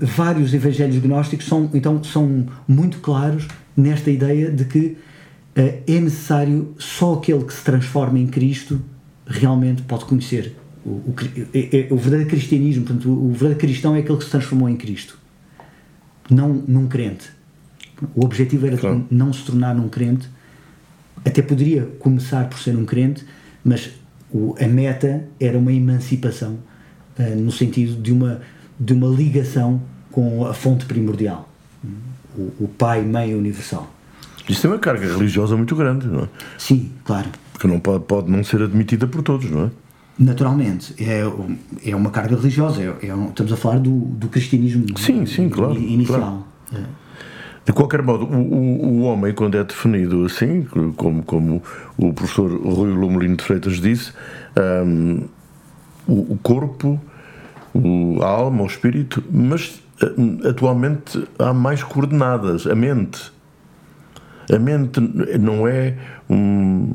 vários 0.00 0.54
evangelhos 0.54 0.98
gnósticos 0.98 1.46
são, 1.46 1.68
então, 1.74 2.02
são 2.02 2.46
muito 2.66 2.98
claros 2.98 3.46
nesta 3.76 4.10
ideia 4.10 4.50
de 4.50 4.64
que 4.64 4.78
uh, 4.78 5.82
é 5.86 6.00
necessário 6.00 6.74
só 6.78 7.14
aquele 7.14 7.44
que 7.44 7.52
se 7.52 7.62
transforma 7.62 8.18
em 8.18 8.26
Cristo 8.26 8.80
realmente 9.26 9.82
pode 9.82 10.04
conhecer 10.06 10.56
o, 10.84 10.90
o, 10.90 11.14
é, 11.54 11.58
é, 11.80 11.92
o 11.92 11.96
verdadeiro 11.96 12.30
cristianismo, 12.30 12.84
portanto, 12.84 13.08
o, 13.08 13.26
o 13.26 13.28
verdadeiro 13.28 13.60
cristão 13.60 13.94
é 13.94 14.00
aquele 14.00 14.18
que 14.18 14.24
se 14.24 14.30
transformou 14.30 14.68
em 14.68 14.76
Cristo, 14.76 15.18
não 16.30 16.48
num 16.48 16.88
crente. 16.88 17.30
O 18.16 18.24
objetivo 18.24 18.66
era 18.66 18.76
claro. 18.76 19.06
não 19.10 19.32
se 19.32 19.44
tornar 19.44 19.76
um 19.76 19.88
crente, 19.88 20.28
até 21.24 21.42
poderia 21.42 21.86
começar 21.98 22.48
por 22.48 22.58
ser 22.58 22.76
um 22.76 22.84
crente, 22.84 23.24
mas 23.64 23.90
o, 24.30 24.54
a 24.60 24.66
meta 24.66 25.24
era 25.40 25.58
uma 25.58 25.72
emancipação, 25.72 26.58
uh, 27.18 27.36
no 27.36 27.52
sentido 27.52 28.00
de 28.00 28.12
uma, 28.12 28.40
de 28.78 28.92
uma 28.92 29.08
ligação 29.08 29.80
com 30.10 30.46
a 30.46 30.54
fonte 30.54 30.84
primordial, 30.84 31.48
o, 32.36 32.64
o 32.64 32.68
Pai, 32.68 33.02
Mãe 33.02 33.34
Universal. 33.34 33.92
Isso 34.48 34.62
tem 34.62 34.70
uma 34.70 34.78
carga 34.78 35.06
religiosa 35.06 35.56
muito 35.56 35.76
grande, 35.76 36.06
não 36.06 36.24
é? 36.24 36.28
Sim, 36.58 36.90
claro 37.04 37.28
que 37.62 37.68
não 37.68 37.78
pode, 37.78 38.04
pode 38.04 38.28
não 38.28 38.42
ser 38.42 38.60
admitida 38.60 39.06
por 39.06 39.22
todos, 39.22 39.48
não 39.48 39.66
é? 39.66 39.70
Naturalmente, 40.18 40.94
é, 40.98 41.22
é 41.88 41.94
uma 41.94 42.10
carga 42.10 42.36
religiosa, 42.36 42.82
é, 42.82 43.06
é 43.06 43.28
estamos 43.28 43.52
a 43.52 43.56
falar 43.56 43.78
do, 43.78 43.90
do 43.90 44.28
cristianismo 44.28 44.84
sim, 44.98 45.24
sim, 45.24 45.48
claro, 45.48 45.78
inicial. 45.78 46.46
Claro. 46.68 46.86
De 47.64 47.72
qualquer 47.72 48.02
modo, 48.02 48.24
o, 48.24 48.36
o, 48.36 48.86
o, 48.86 49.02
homem, 49.02 49.32
quando 49.32 49.56
é 49.56 49.62
definido 49.62 50.24
assim, 50.24 50.66
como, 50.96 51.22
como 51.22 51.62
o 51.96 52.12
professor 52.12 52.50
Rui 52.50 52.90
Lumelino 52.90 53.36
de 53.36 53.44
Freitas 53.44 53.74
disse, 53.74 54.12
um, 54.84 55.28
o, 56.08 56.32
o, 56.32 56.38
corpo, 56.42 57.00
a 58.20 58.26
alma, 58.26 58.64
o 58.64 58.66
espírito, 58.66 59.22
mas 59.30 59.80
hum, 60.18 60.40
atualmente 60.44 61.24
há 61.38 61.52
mais 61.52 61.84
coordenadas, 61.84 62.66
a 62.66 62.74
mente. 62.74 63.32
A 64.52 64.58
mente 64.58 65.00
não 65.38 65.68
é 65.68 65.96
um, 66.28 66.90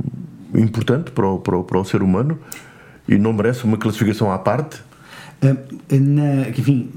importante 0.54 1.12
para 1.12 1.28
o, 1.28 1.40
para 1.40 1.64
para 1.64 1.80
o 1.80 1.86
ser 1.86 2.02
humano 2.02 2.38
e 3.08 3.18
não 3.18 3.32
merece 3.32 3.64
uma 3.64 3.78
classificação 3.78 4.32
à 4.32 4.38
parte? 4.38 4.82
Uh, 5.42 6.00
na, 6.00 6.50
enfim, 6.50 6.90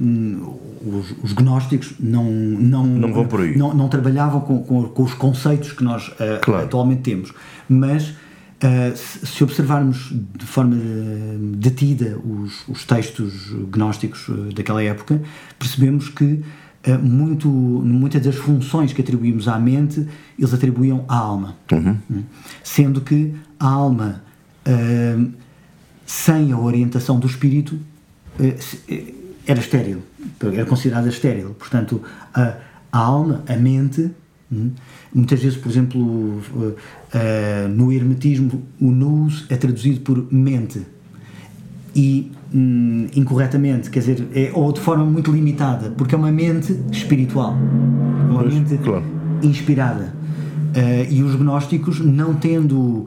os, 0.80 1.14
os, 1.23 1.32
gnósticos 1.35 1.92
não, 2.00 2.25
não, 2.25 2.87
não, 2.87 3.12
vão 3.12 3.26
por 3.26 3.42
aí. 3.42 3.56
não, 3.56 3.75
não 3.75 3.88
trabalhavam 3.88 4.40
com, 4.40 4.62
com, 4.62 4.85
com, 4.85 5.02
os 5.02 5.12
conceitos 5.12 5.73
que 5.73 5.85
nós 5.85 6.09
uh, 6.09 6.40
claro. 6.40 6.64
atualmente 6.64 7.02
temos, 7.02 7.35
mas 7.68 8.09
uh, 8.09 8.97
se, 8.97 9.26
se, 9.26 9.44
observarmos 9.44 10.11
de 10.11 10.47
forma 10.47 10.75
detida 11.56 12.18
os, 12.25 12.66
os 12.66 12.85
textos 12.85 13.52
gnósticos 13.70 14.26
daquela 14.54 14.82
época, 14.82 15.20
percebemos 15.59 16.09
que 16.09 16.42
muito, 17.02 17.47
muitas 17.47 18.23
das 18.23 18.37
funções 18.37 18.92
que 18.94 19.02
atribuímos 19.02 19.49
à 19.49 19.59
mente, 19.59 20.06
eles 20.38 20.54
atribuíam 20.54 21.04
à 21.06 21.16
alma. 21.16 21.56
Uhum. 21.70 21.99
Hum. 22.11 22.23
Sendo 22.64 23.02
que 23.02 23.35
a 23.59 23.68
alma, 23.68 24.23
uh, 24.66 25.30
sem 26.06 26.52
a 26.52 26.59
orientação 26.59 27.20
do 27.20 27.26
espírito, 27.26 27.75
uh, 27.75 27.89
era 29.46 29.60
estéril, 29.60 29.99
era 30.52 30.64
considerada 30.64 31.08
estéril. 31.08 31.54
Portanto, 31.58 32.02
a, 32.34 32.56
a 32.92 32.99
alma, 32.99 33.42
a 33.49 33.56
mente, 33.56 34.10
hum, 34.50 34.70
muitas 35.14 35.40
vezes, 35.40 35.58
por 35.58 35.70
exemplo, 35.70 36.00
uh, 36.00 37.68
no 37.68 37.92
hermetismo, 37.92 38.62
o 38.80 38.90
nous 38.90 39.46
é 39.49 39.56
traduzido 39.56 40.00
por 40.00 40.32
mente. 40.32 40.82
E 41.94 42.30
hum, 42.54 43.08
incorretamente, 43.14 43.90
quer 43.90 44.00
dizer, 44.00 44.28
é, 44.34 44.50
ou 44.54 44.72
de 44.72 44.80
forma 44.80 45.04
muito 45.04 45.32
limitada, 45.32 45.90
porque 45.90 46.14
é 46.14 46.18
uma 46.18 46.30
mente 46.30 46.78
espiritual, 46.92 47.52
uma 47.52 48.42
pois, 48.42 48.54
mente 48.54 48.78
claro. 48.78 49.04
inspirada. 49.42 50.14
Uh, 50.70 51.12
e 51.12 51.22
os 51.22 51.34
gnósticos, 51.34 51.99
não 51.99 52.34
tendo 52.34 53.06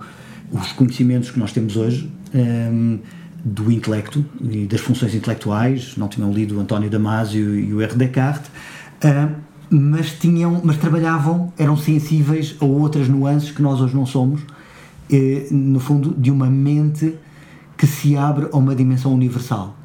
os 0.51 0.73
conhecimentos 0.73 1.31
que 1.31 1.39
nós 1.39 1.53
temos 1.53 1.77
hoje 1.77 2.11
um, 2.33 2.39
ehm, 2.39 2.99
do 3.43 3.71
intelecto 3.71 4.23
e 4.41 4.65
das 4.65 4.79
funções 4.79 5.13
intelectuais, 5.13 5.95
não 5.97 6.07
tinham 6.07 6.31
lido 6.31 6.59
António 6.59 6.89
Damasio 6.89 7.59
e 7.59 7.73
o 7.73 7.81
R. 7.81 7.93
Descartes, 7.95 8.49
uh, 9.03 9.35
mas 9.69 10.13
tinham, 10.13 10.61
mas 10.63 10.77
trabalhavam, 10.77 11.51
eram 11.57 11.75
sensíveis 11.75 12.55
a 12.61 12.65
outras 12.65 13.09
nuances 13.09 13.51
que 13.51 13.61
nós 13.61 13.81
hoje 13.81 13.95
não 13.95 14.05
somos, 14.05 14.41
uh, 14.41 15.53
no 15.53 15.79
fundo, 15.79 16.15
de 16.17 16.31
uma 16.31 16.49
mente 16.49 17.15
que 17.77 17.85
se 17.85 18.15
abre 18.15 18.47
a 18.51 18.57
uma 18.57 18.73
dimensão 18.73 19.13
universal. 19.13 19.75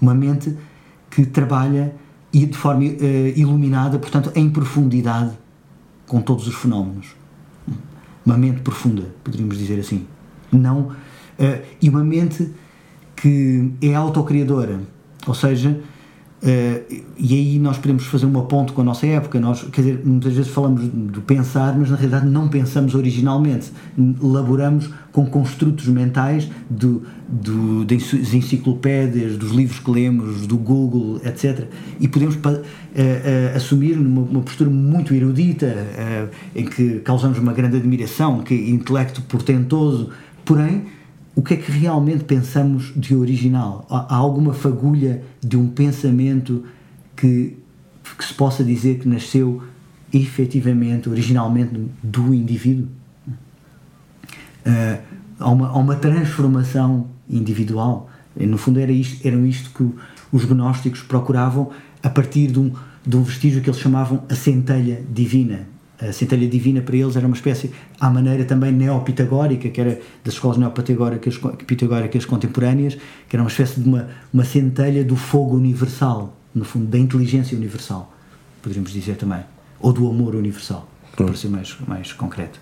Uma 0.00 0.14
mente 0.14 0.54
que 1.10 1.24
trabalha 1.24 1.94
e 2.32 2.44
de 2.44 2.56
forma 2.56 2.82
uh, 2.82 2.86
iluminada, 3.34 3.98
portanto, 3.98 4.30
em 4.34 4.50
profundidade 4.50 5.32
com 6.06 6.20
todos 6.20 6.46
os 6.46 6.54
fenómenos. 6.54 7.16
Uma 8.24 8.36
mente 8.36 8.60
profunda, 8.60 9.14
poderíamos 9.24 9.56
dizer 9.56 9.80
assim. 9.80 10.06
Não, 10.52 10.80
uh, 10.80 10.94
e 11.80 11.88
uma 11.88 12.04
mente 12.04 12.50
que 13.20 13.72
é 13.82 13.94
autocriadora, 13.94 14.80
ou 15.26 15.34
seja, 15.34 15.78
Uh, 16.40 17.02
e 17.18 17.34
aí 17.34 17.58
nós 17.58 17.78
podemos 17.78 18.06
fazer 18.06 18.24
uma 18.24 18.44
ponte 18.44 18.70
com 18.70 18.80
a 18.80 18.84
nossa 18.84 19.04
época. 19.06 19.40
Nós, 19.40 19.64
quer 19.72 19.80
dizer, 19.80 20.02
muitas 20.04 20.32
vezes 20.34 20.52
falamos 20.52 20.86
do 20.88 21.20
pensar, 21.20 21.76
mas 21.76 21.90
na 21.90 21.96
realidade 21.96 22.26
não 22.26 22.48
pensamos 22.48 22.94
originalmente. 22.94 23.72
Laboramos 24.20 24.88
com 25.10 25.26
construtos 25.26 25.88
mentais 25.88 26.48
do, 26.70 27.02
do, 27.28 27.84
das 27.84 28.12
enciclopédias, 28.32 29.36
dos 29.36 29.50
livros 29.50 29.80
que 29.80 29.90
lemos, 29.90 30.46
do 30.46 30.56
Google, 30.56 31.20
etc. 31.24 31.66
E 31.98 32.06
podemos 32.06 32.36
uh, 32.36 32.38
uh, 32.38 33.56
assumir 33.56 33.98
uma, 33.98 34.20
uma, 34.22 34.40
postura 34.42 34.70
muito 34.70 35.12
erudita, 35.12 35.74
em 36.54 36.64
que 36.66 37.00
causamos 37.00 37.38
uma 37.38 37.52
grande 37.52 37.78
admiração, 37.78 38.42
que 38.42 38.54
é 38.54 38.70
intelecto 38.70 39.22
portentoso, 39.22 40.10
porém 40.44 40.84
o 41.38 41.42
que 41.42 41.54
é 41.54 41.56
que 41.56 41.70
realmente 41.70 42.24
pensamos 42.24 42.92
de 42.96 43.14
original? 43.14 43.86
Há 43.88 44.16
alguma 44.16 44.52
fagulha 44.52 45.22
de 45.40 45.56
um 45.56 45.68
pensamento 45.68 46.64
que, 47.14 47.56
que 48.18 48.24
se 48.24 48.34
possa 48.34 48.64
dizer 48.64 48.98
que 48.98 49.06
nasceu 49.06 49.62
efetivamente, 50.12 51.08
originalmente, 51.08 51.80
do 52.02 52.34
indivíduo. 52.34 52.88
Uh, 54.66 55.00
há, 55.38 55.48
uma, 55.48 55.68
há 55.68 55.78
uma 55.78 55.94
transformação 55.94 57.06
individual. 57.30 58.10
No 58.34 58.58
fundo, 58.58 58.80
era 58.80 58.90
isto, 58.90 59.24
eram 59.24 59.46
isto 59.46 59.70
que 59.70 59.88
os 60.32 60.44
gnósticos 60.44 61.02
procuravam 61.02 61.70
a 62.02 62.10
partir 62.10 62.48
de 62.48 62.58
um, 62.58 62.72
de 63.06 63.16
um 63.16 63.22
vestígio 63.22 63.62
que 63.62 63.70
eles 63.70 63.78
chamavam 63.78 64.24
a 64.28 64.34
centelha 64.34 65.04
divina. 65.08 65.68
A 66.00 66.12
centelha 66.12 66.46
divina 66.46 66.80
para 66.80 66.96
eles 66.96 67.16
era 67.16 67.26
uma 67.26 67.34
espécie, 67.34 67.72
à 67.98 68.08
maneira 68.08 68.44
também 68.44 68.70
neopitagórica, 68.70 69.68
que 69.68 69.80
era 69.80 70.00
das 70.24 70.34
escolas 70.34 70.56
neopitagóricas 70.56 71.38
pitagóricas 71.66 72.24
contemporâneas, 72.24 72.96
que 73.28 73.34
era 73.34 73.42
uma 73.42 73.50
espécie 73.50 73.80
de 73.80 73.88
uma, 73.88 74.08
uma 74.32 74.44
centelha 74.44 75.04
do 75.04 75.16
fogo 75.16 75.56
universal, 75.56 76.36
no 76.54 76.64
fundo, 76.64 76.86
da 76.86 76.98
inteligência 76.98 77.56
universal, 77.56 78.14
poderíamos 78.62 78.92
dizer 78.92 79.16
também. 79.16 79.40
Ou 79.80 79.92
do 79.92 80.08
amor 80.08 80.36
universal, 80.36 80.88
para 81.16 81.34
ser 81.34 81.48
mais, 81.48 81.76
mais 81.86 82.12
concreto. 82.12 82.60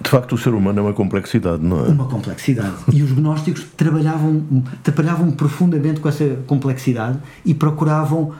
De 0.00 0.10
facto, 0.10 0.34
o 0.34 0.38
ser 0.38 0.54
humano 0.54 0.78
é 0.78 0.82
uma 0.82 0.92
complexidade, 0.92 1.62
não 1.62 1.84
é? 1.84 1.88
Uma 1.88 2.06
complexidade. 2.06 2.74
E 2.92 3.02
os 3.02 3.12
gnósticos 3.12 3.66
trabalhavam, 3.76 4.62
trabalhavam 4.82 5.30
profundamente 5.30 6.00
com 6.00 6.08
essa 6.08 6.38
complexidade 6.46 7.18
e 7.44 7.54
procuravam 7.54 8.22
uh, 8.22 8.34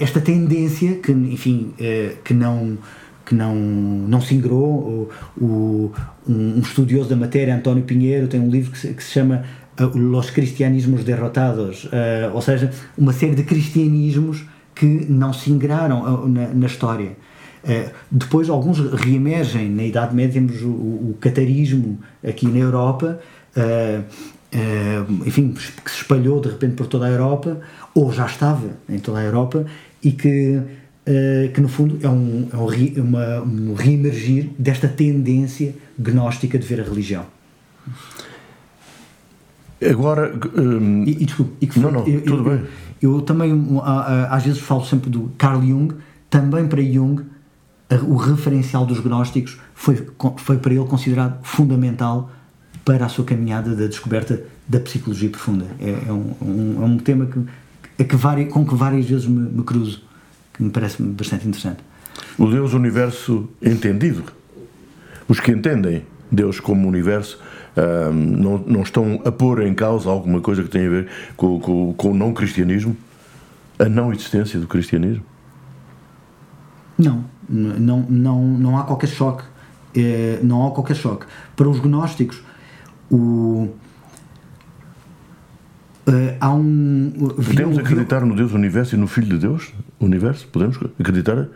esta 0.00 0.20
tendência 0.20 0.96
que, 0.96 1.12
enfim, 1.12 1.72
uh, 1.78 2.16
que 2.22 2.34
não 2.34 2.76
que 3.30 3.34
não, 3.36 3.54
não 3.54 4.20
se 4.20 4.34
ingrou. 4.34 5.08
O, 5.40 5.44
o, 5.44 5.92
um 6.28 6.58
estudioso 6.58 7.08
da 7.08 7.14
matéria, 7.14 7.54
António 7.54 7.84
Pinheiro, 7.84 8.26
tem 8.26 8.40
um 8.40 8.50
livro 8.50 8.72
que 8.72 8.78
se, 8.78 8.92
que 8.92 9.04
se 9.04 9.12
chama 9.12 9.44
uh, 9.80 9.96
Los 9.96 10.30
Cristianismos 10.30 11.04
Derrotados, 11.04 11.88
ou 12.34 12.42
seja, 12.42 12.72
uma 12.98 13.12
série 13.12 13.36
de 13.36 13.44
cristianismos 13.44 14.44
que 14.74 15.06
não 15.08 15.32
se 15.32 15.50
ingraram 15.52 16.26
na, 16.26 16.48
na 16.48 16.66
história. 16.66 17.16
Uh, 17.62 17.90
depois, 18.10 18.48
alguns 18.48 18.78
reemergem. 18.94 19.68
Na 19.68 19.84
Idade 19.84 20.14
Média, 20.14 20.34
temos 20.34 20.60
o, 20.62 20.68
o 20.68 21.16
catarismo 21.20 22.00
aqui 22.26 22.48
na 22.48 22.58
Europa, 22.58 23.20
uh, 23.56 24.00
uh, 24.56 25.26
enfim, 25.26 25.52
que 25.52 25.90
se 25.90 25.98
espalhou 25.98 26.40
de 26.40 26.48
repente 26.48 26.74
por 26.74 26.88
toda 26.88 27.06
a 27.06 27.10
Europa, 27.10 27.60
ou 27.94 28.12
já 28.12 28.26
estava 28.26 28.70
em 28.88 28.98
toda 28.98 29.20
a 29.20 29.22
Europa, 29.22 29.66
e 30.02 30.12
que, 30.12 30.60
que 31.52 31.60
no 31.60 31.68
fundo 31.68 31.98
é 32.02 32.08
um, 32.08 32.48
é 32.52 32.56
um, 32.56 32.66
re, 32.66 32.94
uma, 33.00 33.40
um 33.40 33.74
reemergir 33.74 34.50
desta 34.58 34.88
tendência 34.88 35.74
gnóstica 35.98 36.58
de 36.58 36.66
ver 36.66 36.80
a 36.80 36.84
religião. 36.84 37.26
Agora. 39.88 40.38
Um... 40.56 41.04
E, 41.04 41.10
e, 41.10 41.24
desculpe, 41.24 41.52
e 41.60 41.66
foi, 41.66 41.82
não, 41.82 41.90
não, 41.90 42.06
eu, 42.06 42.22
tudo 42.22 42.48
eu, 42.48 42.56
bem. 42.56 42.66
Eu, 43.00 43.14
eu 43.14 43.22
também, 43.22 43.52
às 44.28 44.44
vezes, 44.44 44.60
falo 44.60 44.84
sempre 44.84 45.08
do 45.08 45.32
Carl 45.38 45.62
Jung, 45.62 45.94
também 46.28 46.66
para 46.66 46.82
Jung 46.82 47.22
o 47.98 48.16
referencial 48.16 48.86
dos 48.86 49.00
gnósticos 49.00 49.58
foi, 49.74 50.06
foi 50.36 50.58
para 50.58 50.72
ele 50.72 50.84
considerado 50.84 51.40
fundamental 51.42 52.30
para 52.84 53.06
a 53.06 53.08
sua 53.08 53.24
caminhada 53.24 53.74
da 53.74 53.86
descoberta 53.86 54.42
da 54.68 54.78
psicologia 54.78 55.28
profunda. 55.28 55.66
É, 55.80 56.08
é 56.08 56.12
um, 56.12 56.34
um, 56.40 56.82
é 56.82 56.86
um 56.86 56.98
tema 56.98 57.26
que, 57.26 57.40
é 57.98 58.04
que 58.04 58.16
vari, 58.16 58.46
com 58.46 58.64
que 58.64 58.74
várias 58.74 59.06
vezes 59.06 59.26
me, 59.26 59.40
me 59.40 59.64
cruzo, 59.64 60.02
que 60.60 60.64
me 60.64 60.70
parece 60.70 61.02
bastante 61.02 61.48
interessante. 61.48 61.82
O 62.38 62.46
Deus 62.46 62.74
universo 62.74 63.48
entendido. 63.62 64.24
Os 65.26 65.40
que 65.40 65.50
entendem 65.50 66.04
Deus 66.30 66.60
como 66.60 66.86
universo 66.86 67.40
um, 67.76 68.12
não, 68.12 68.58
não 68.58 68.82
estão 68.82 69.22
a 69.24 69.32
pôr 69.32 69.62
em 69.62 69.72
causa 69.72 70.10
alguma 70.10 70.40
coisa 70.40 70.62
que 70.62 70.68
tenha 70.68 70.86
a 70.86 70.90
ver 70.90 71.08
com, 71.36 71.58
com, 71.58 71.94
com 71.94 72.10
o 72.10 72.14
não 72.14 72.34
cristianismo, 72.34 72.94
a 73.78 73.88
não 73.88 74.12
existência 74.12 74.60
do 74.60 74.66
cristianismo? 74.66 75.24
Não, 76.98 77.24
não, 77.48 78.00
não, 78.10 78.42
não 78.42 78.78
há 78.78 78.82
qualquer 78.84 79.08
choque. 79.08 79.44
É, 79.96 80.38
não 80.42 80.66
há 80.66 80.70
qualquer 80.72 80.94
choque. 80.94 81.26
Para 81.56 81.68
os 81.68 81.80
gnósticos, 81.80 82.42
o, 83.10 83.70
há 86.40 86.52
um. 86.52 87.12
Podemos 87.36 87.78
acreditar 87.78 88.24
no 88.24 88.34
Deus 88.34 88.52
Universo 88.52 88.94
e 88.94 88.98
no 88.98 89.06
Filho 89.06 89.28
de 89.28 89.38
Deus? 89.38 89.72
Universo? 89.98 90.46
Podemos 90.48 90.78
acreditar 90.98 91.48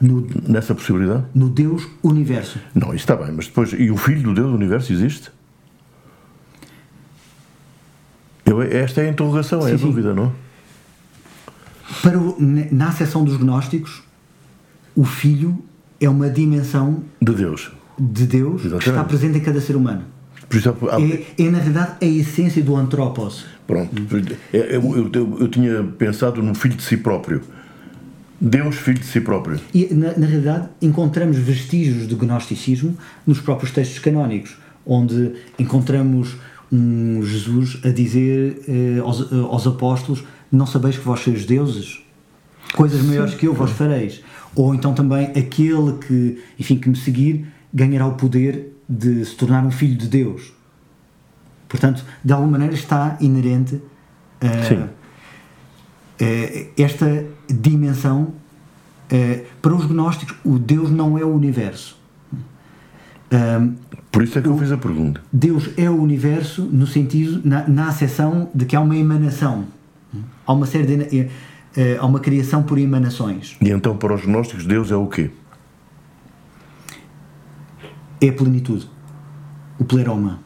no, 0.00 0.26
nessa 0.46 0.74
possibilidade? 0.74 1.24
No 1.34 1.48
Deus 1.48 1.86
Universo. 2.02 2.58
Não, 2.74 2.88
isso 2.88 2.96
está 2.96 3.16
bem, 3.16 3.32
mas 3.32 3.46
depois. 3.46 3.72
E 3.72 3.90
o 3.90 3.96
Filho 3.96 4.22
do 4.22 4.34
Deus 4.34 4.52
Universo 4.52 4.92
existe? 4.92 5.30
Eu, 8.44 8.62
esta 8.62 9.02
é 9.02 9.08
a 9.08 9.10
interrogação, 9.10 9.62
sim, 9.62 9.70
é 9.70 9.74
a 9.74 9.78
sim. 9.78 9.84
dúvida, 9.84 10.14
não? 10.14 10.32
Para 12.02 12.18
o, 12.18 12.36
na 12.38 12.88
acessão 12.88 13.24
dos 13.24 13.36
gnósticos, 13.36 14.02
o 14.94 15.04
Filho 15.04 15.64
é 16.00 16.08
uma 16.08 16.30
dimensão 16.30 17.04
de 17.20 17.32
Deus, 17.32 17.72
de 17.98 18.26
Deus 18.26 18.62
que 18.62 18.88
está 18.88 19.04
presente 19.04 19.38
em 19.38 19.40
cada 19.40 19.60
ser 19.60 19.76
humano. 19.76 20.04
Exemplo, 20.52 20.88
há... 20.90 21.00
é, 21.00 21.24
é, 21.38 21.50
na 21.50 21.58
verdade, 21.58 21.92
a 22.00 22.04
essência 22.04 22.62
do 22.62 22.76
antropos. 22.76 23.44
Pronto. 23.66 23.90
Eu, 24.52 24.60
eu, 24.62 25.10
eu, 25.12 25.36
eu, 25.40 25.48
tinha 25.48 25.82
pensado 25.82 26.42
no 26.42 26.54
filho 26.54 26.76
de 26.76 26.82
si 26.82 26.96
próprio. 26.96 27.42
Deus, 28.40 28.76
filho 28.76 28.98
de 28.98 29.06
si 29.06 29.20
próprio. 29.20 29.58
E, 29.74 29.92
na, 29.92 30.16
na 30.16 30.26
realidade, 30.26 30.68
encontramos 30.80 31.36
vestígios 31.36 32.06
do 32.06 32.16
gnosticismo 32.16 32.96
nos 33.26 33.40
próprios 33.40 33.72
textos 33.72 33.98
canónicos, 33.98 34.56
onde 34.84 35.32
encontramos 35.58 36.36
um 36.70 37.22
Jesus 37.22 37.78
a 37.84 37.88
dizer 37.88 38.60
eh, 38.68 39.00
aos, 39.00 39.20
eh, 39.20 39.34
aos 39.34 39.66
apóstolos: 39.66 40.24
Não 40.50 40.66
sabeis 40.66 40.98
que 40.98 41.04
vós 41.04 41.20
sois 41.20 41.44
deuses? 41.44 42.02
Coisas 42.74 43.02
maiores 43.02 43.32
Sim. 43.32 43.38
que 43.38 43.46
eu 43.46 43.54
vos 43.54 43.70
fareis 43.70 44.20
ou 44.56 44.74
então 44.74 44.94
também 44.94 45.26
aquele 45.26 45.98
que, 45.98 46.42
enfim, 46.58 46.76
que 46.76 46.88
me 46.88 46.96
seguir 46.96 47.46
ganhará 47.72 48.06
o 48.06 48.14
poder 48.14 48.72
de 48.88 49.24
se 49.24 49.34
tornar 49.34 49.64
um 49.64 49.70
filho 49.70 49.96
de 49.96 50.08
Deus. 50.08 50.52
Portanto, 51.68 52.04
de 52.24 52.32
alguma 52.32 52.52
maneira 52.52 52.74
está 52.74 53.16
inerente 53.20 53.74
uh, 53.74 54.84
uh, 54.84 56.68
esta 56.76 57.26
dimensão. 57.48 58.34
Uh, 59.10 59.44
para 59.60 59.74
os 59.74 59.86
gnósticos, 59.86 60.36
o 60.44 60.58
Deus 60.58 60.90
não 60.90 61.18
é 61.18 61.24
o 61.24 61.32
universo. 61.32 61.96
Por 64.10 64.22
isso 64.22 64.38
é 64.38 64.42
que 64.42 64.48
eu 64.48 64.56
fiz 64.56 64.70
a 64.70 64.78
pergunta. 64.78 65.20
Deus 65.32 65.70
é 65.76 65.90
o 65.90 66.00
universo 66.00 66.62
no 66.62 66.86
sentido, 66.86 67.42
na, 67.44 67.68
na 67.68 67.88
acessão 67.88 68.48
de 68.54 68.64
que 68.64 68.74
há 68.76 68.80
uma 68.80 68.96
emanação. 68.96 69.66
Há 70.46 70.52
uma 70.52 70.64
série 70.64 70.86
de 70.86 71.28
a 72.00 72.06
uma 72.06 72.20
criação 72.20 72.62
por 72.62 72.78
emanações. 72.78 73.56
E 73.60 73.68
então, 73.68 73.96
para 73.96 74.14
os 74.14 74.24
gnósticos, 74.24 74.64
Deus 74.64 74.90
é 74.90 74.96
o 74.96 75.06
quê? 75.06 75.30
É 78.20 78.28
a 78.28 78.32
plenitude. 78.32 78.88
O 79.78 79.84
pleroma. 79.84 80.40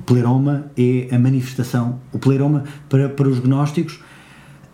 O 0.00 0.02
pleroma 0.02 0.70
é 0.76 1.14
a 1.14 1.18
manifestação. 1.18 2.00
O 2.12 2.18
pleroma, 2.18 2.64
para, 2.88 3.08
para 3.08 3.28
os 3.28 3.38
gnósticos, 3.38 4.00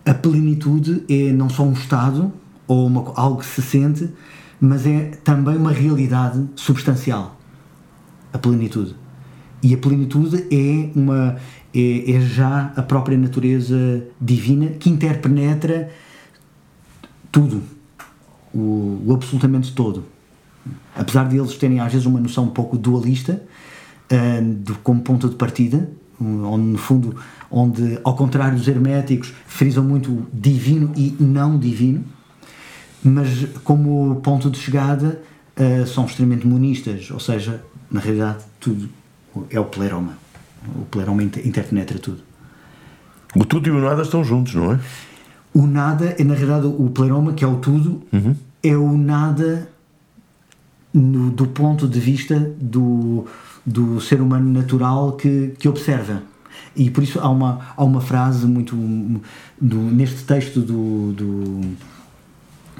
a 0.05 0.13
plenitude 0.13 1.03
é 1.09 1.31
não 1.31 1.49
só 1.49 1.63
um 1.63 1.73
estado 1.73 2.31
ou 2.67 2.87
uma, 2.87 3.13
algo 3.15 3.39
que 3.39 3.45
se 3.45 3.61
sente, 3.61 4.09
mas 4.59 4.85
é 4.85 5.11
também 5.23 5.57
uma 5.57 5.71
realidade 5.71 6.47
substancial. 6.55 7.37
A 8.31 8.37
plenitude. 8.37 8.95
E 9.61 9.73
a 9.73 9.77
plenitude 9.77 10.45
é 10.51 10.91
uma 10.95 11.37
é, 11.73 12.11
é 12.11 12.21
já 12.21 12.71
a 12.75 12.81
própria 12.81 13.17
natureza 13.17 14.03
divina 14.19 14.67
que 14.67 14.89
interpenetra 14.89 15.91
tudo, 17.31 17.61
o, 18.53 19.03
o, 19.05 19.13
absolutamente 19.13 19.73
todo. 19.73 20.05
Apesar 20.95 21.27
de 21.27 21.37
eles 21.37 21.55
terem 21.55 21.79
às 21.79 21.91
vezes 21.91 22.05
uma 22.05 22.19
noção 22.19 22.45
um 22.45 22.49
pouco 22.49 22.77
dualista, 22.77 23.41
uh, 24.11 24.55
de, 24.63 24.73
como 24.83 25.01
ponto 25.01 25.29
de 25.29 25.35
partida, 25.35 25.89
onde 26.19 26.65
no 26.65 26.77
fundo, 26.77 27.15
onde 27.51 27.99
ao 28.03 28.15
contrário 28.15 28.57
dos 28.57 28.67
herméticos 28.67 29.33
frisam 29.45 29.83
muito 29.83 30.25
divino 30.33 30.91
e 30.95 31.15
não 31.19 31.57
divino, 31.57 32.03
mas 33.03 33.47
como 33.63 34.19
ponto 34.21 34.49
de 34.49 34.57
chegada 34.57 35.21
uh, 35.57 35.85
são 35.87 36.05
extremamente 36.05 36.47
monistas, 36.47 37.09
ou 37.11 37.19
seja, 37.19 37.63
na 37.91 37.99
realidade 37.99 38.43
tudo 38.59 38.89
é 39.49 39.59
o 39.59 39.65
pleroma. 39.65 40.17
O 40.75 40.85
pleroma 40.85 41.23
interpenetra 41.23 41.99
tudo. 41.99 42.21
O 43.35 43.45
tudo 43.45 43.67
e 43.67 43.71
o 43.71 43.79
nada 43.79 44.01
estão 44.01 44.23
juntos, 44.23 44.55
não 44.55 44.73
é? 44.73 44.79
O 45.53 45.65
nada 45.65 46.15
é, 46.17 46.23
na 46.23 46.33
realidade, 46.33 46.67
o 46.67 46.89
pleroma, 46.89 47.33
que 47.33 47.43
é 47.43 47.47
o 47.47 47.57
tudo, 47.57 48.03
uhum. 48.11 48.35
é 48.63 48.75
o 48.75 48.97
nada 48.97 49.69
no, 50.97 51.29
do 51.29 51.45
ponto 51.47 51.87
de 51.87 51.99
vista 51.99 52.39
do, 52.59 53.25
do 53.65 54.01
ser 54.01 54.19
humano 54.19 54.51
natural 54.51 55.13
que, 55.13 55.53
que 55.59 55.69
observa. 55.69 56.23
E 56.75 56.89
por 56.89 57.03
isso 57.03 57.19
há 57.19 57.29
uma, 57.29 57.59
há 57.75 57.83
uma 57.83 58.01
frase 58.01 58.45
muito. 58.45 58.75
Do, 59.59 59.77
neste 59.77 60.23
texto 60.23 60.59
do, 60.59 61.13
do. 61.13 61.61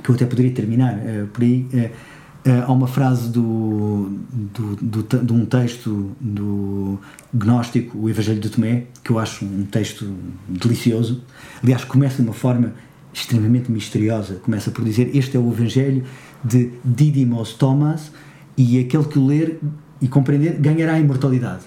que 0.03 0.09
eu 0.09 0.15
até 0.15 0.25
poderia 0.25 0.51
terminar 0.51 0.95
uh, 0.95 1.27
por 1.27 1.43
aí. 1.43 1.67
Uh, 1.73 2.17
Uh, 2.45 2.63
há 2.65 2.71
uma 2.71 2.87
frase 2.87 3.27
do, 3.27 4.09
do, 4.31 4.75
do, 4.77 5.03
de 5.03 5.33
um 5.33 5.45
texto 5.45 6.15
do 6.21 6.97
gnóstico, 7.33 7.97
o 7.97 8.09
Evangelho 8.09 8.39
de 8.39 8.49
Tomé, 8.49 8.85
que 9.03 9.11
eu 9.11 9.19
acho 9.19 9.43
um 9.43 9.65
texto 9.65 10.15
delicioso. 10.47 11.23
Aliás, 11.61 11.83
começa 11.83 12.17
de 12.17 12.21
uma 12.21 12.33
forma 12.33 12.73
extremamente 13.13 13.69
misteriosa. 13.69 14.35
Começa 14.35 14.71
por 14.71 14.85
dizer: 14.85 15.13
Este 15.13 15.35
é 15.35 15.39
o 15.39 15.51
Evangelho 15.51 16.05
de 16.47 16.71
Didymos 16.83 17.53
Thomas, 17.53 18.11
e 18.57 18.79
aquele 18.79 19.03
que 19.05 19.19
o 19.19 19.25
ler 19.25 19.59
e 20.01 20.07
compreender 20.07 20.57
ganhará 20.59 20.93
a 20.93 20.99
imortalidade. 20.99 21.63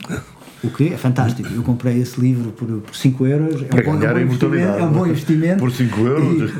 O 0.63 0.69
que 0.69 0.93
é 0.93 0.97
fantástico. 0.97 1.49
Eu 1.53 1.63
comprei 1.63 2.01
esse 2.01 2.21
livro 2.21 2.53
por 2.53 2.95
5 2.95 3.27
euros. 3.27 3.63
É 3.63 3.81
um 3.81 3.85
bom, 3.85 3.99
ganhar 3.99 4.17
é 4.17 4.23
a 4.23 4.25
um 4.25 4.27
bom 4.27 4.27
investimento. 4.27 4.57
imortalidade. 4.57 4.81
É 4.81 4.85
um 4.85 4.93
bom 4.93 5.07
investimento. 5.07 5.59
Por 5.59 5.73
5 5.73 6.01
euros. 6.01 6.51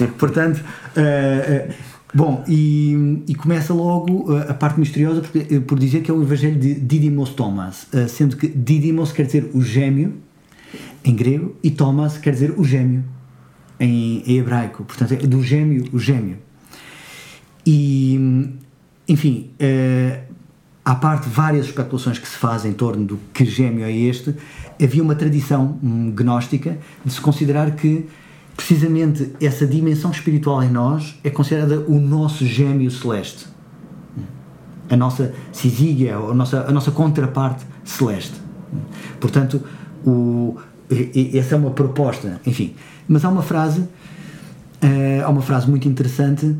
E, 0.00 0.06
portanto, 0.18 0.64
eh, 0.96 1.68
eh, 1.70 1.74
bom, 2.12 2.42
e, 2.48 3.22
e 3.28 3.34
começa 3.36 3.72
logo 3.72 4.36
eh, 4.36 4.46
a 4.48 4.54
parte 4.54 4.80
misteriosa 4.80 5.20
por, 5.20 5.60
por 5.62 5.78
dizer 5.78 6.00
que 6.00 6.10
é 6.10 6.14
o 6.14 6.20
Evangelho 6.20 6.58
de 6.58 6.74
Didymos 6.74 7.30
Thomas, 7.30 7.86
eh, 7.92 8.08
sendo 8.08 8.36
que 8.36 8.48
Didymos 8.48 9.12
quer 9.12 9.26
dizer 9.26 9.50
o 9.54 9.62
gêmeo 9.62 10.14
em 11.04 11.14
grego 11.14 11.54
e 11.62 11.70
Thomas 11.70 12.18
quer 12.18 12.32
dizer 12.32 12.54
o 12.56 12.64
gêmeo 12.64 13.04
em, 13.78 14.22
em 14.26 14.38
hebraico. 14.38 14.84
Portanto, 14.84 15.12
é 15.12 15.18
do 15.18 15.42
gêmeo, 15.44 15.84
o 15.92 15.98
gêmeo. 15.98 16.38
E, 17.66 18.48
enfim, 19.08 19.50
eh, 19.58 20.20
à 20.84 20.94
parte 20.94 21.28
várias 21.28 21.66
especulações 21.66 22.16
que 22.16 22.28
se 22.28 22.36
fazem 22.36 22.70
em 22.70 22.74
torno 22.74 23.04
do 23.04 23.18
que 23.34 23.44
gêmeo 23.44 23.84
é 23.84 23.92
este, 23.92 24.36
havia 24.80 25.02
uma 25.02 25.16
tradição 25.16 25.76
hum, 25.82 26.12
gnóstica 26.12 26.78
de 27.04 27.12
se 27.12 27.20
considerar 27.20 27.72
que 27.72 28.06
precisamente 28.56 29.32
essa 29.42 29.66
dimensão 29.66 30.12
espiritual 30.12 30.62
em 30.62 30.70
nós 30.70 31.18
é 31.24 31.28
considerada 31.28 31.80
o 31.88 31.98
nosso 31.98 32.46
gêmeo 32.46 32.88
celeste. 32.90 33.48
A 34.88 34.96
nossa 34.96 35.34
sisígia, 35.52 36.16
a 36.16 36.32
nossa, 36.32 36.60
a 36.68 36.70
nossa 36.70 36.92
contraparte 36.92 37.66
celeste. 37.84 38.34
Portanto, 39.18 39.60
o, 40.06 40.56
essa 41.34 41.56
é 41.56 41.58
uma 41.58 41.72
proposta, 41.72 42.40
enfim. 42.46 42.76
Mas 43.08 43.24
há 43.24 43.28
uma 43.28 43.42
frase, 43.42 43.84
eh, 44.80 45.20
há 45.24 45.28
uma 45.28 45.42
frase 45.42 45.68
muito 45.68 45.88
interessante 45.88 46.56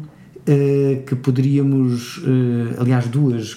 eh, 0.46 1.02
que 1.06 1.16
poderíamos, 1.16 2.22
eh, 2.24 2.76
aliás, 2.78 3.08
duas 3.08 3.56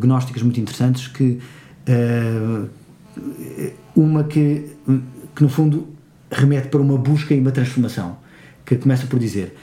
gnósticas 0.00 0.42
muito 0.42 0.60
interessantes, 0.60 1.06
que 1.06 1.38
eh, 1.86 2.64
uma 3.94 4.24
que, 4.24 4.66
que 5.34 5.42
no 5.42 5.48
fundo 5.48 5.86
remete 6.30 6.68
para 6.68 6.80
uma 6.80 6.98
busca 6.98 7.34
e 7.34 7.40
uma 7.40 7.52
transformação, 7.52 8.16
que 8.64 8.76
começa 8.76 9.06
por 9.06 9.18
dizer 9.18 9.56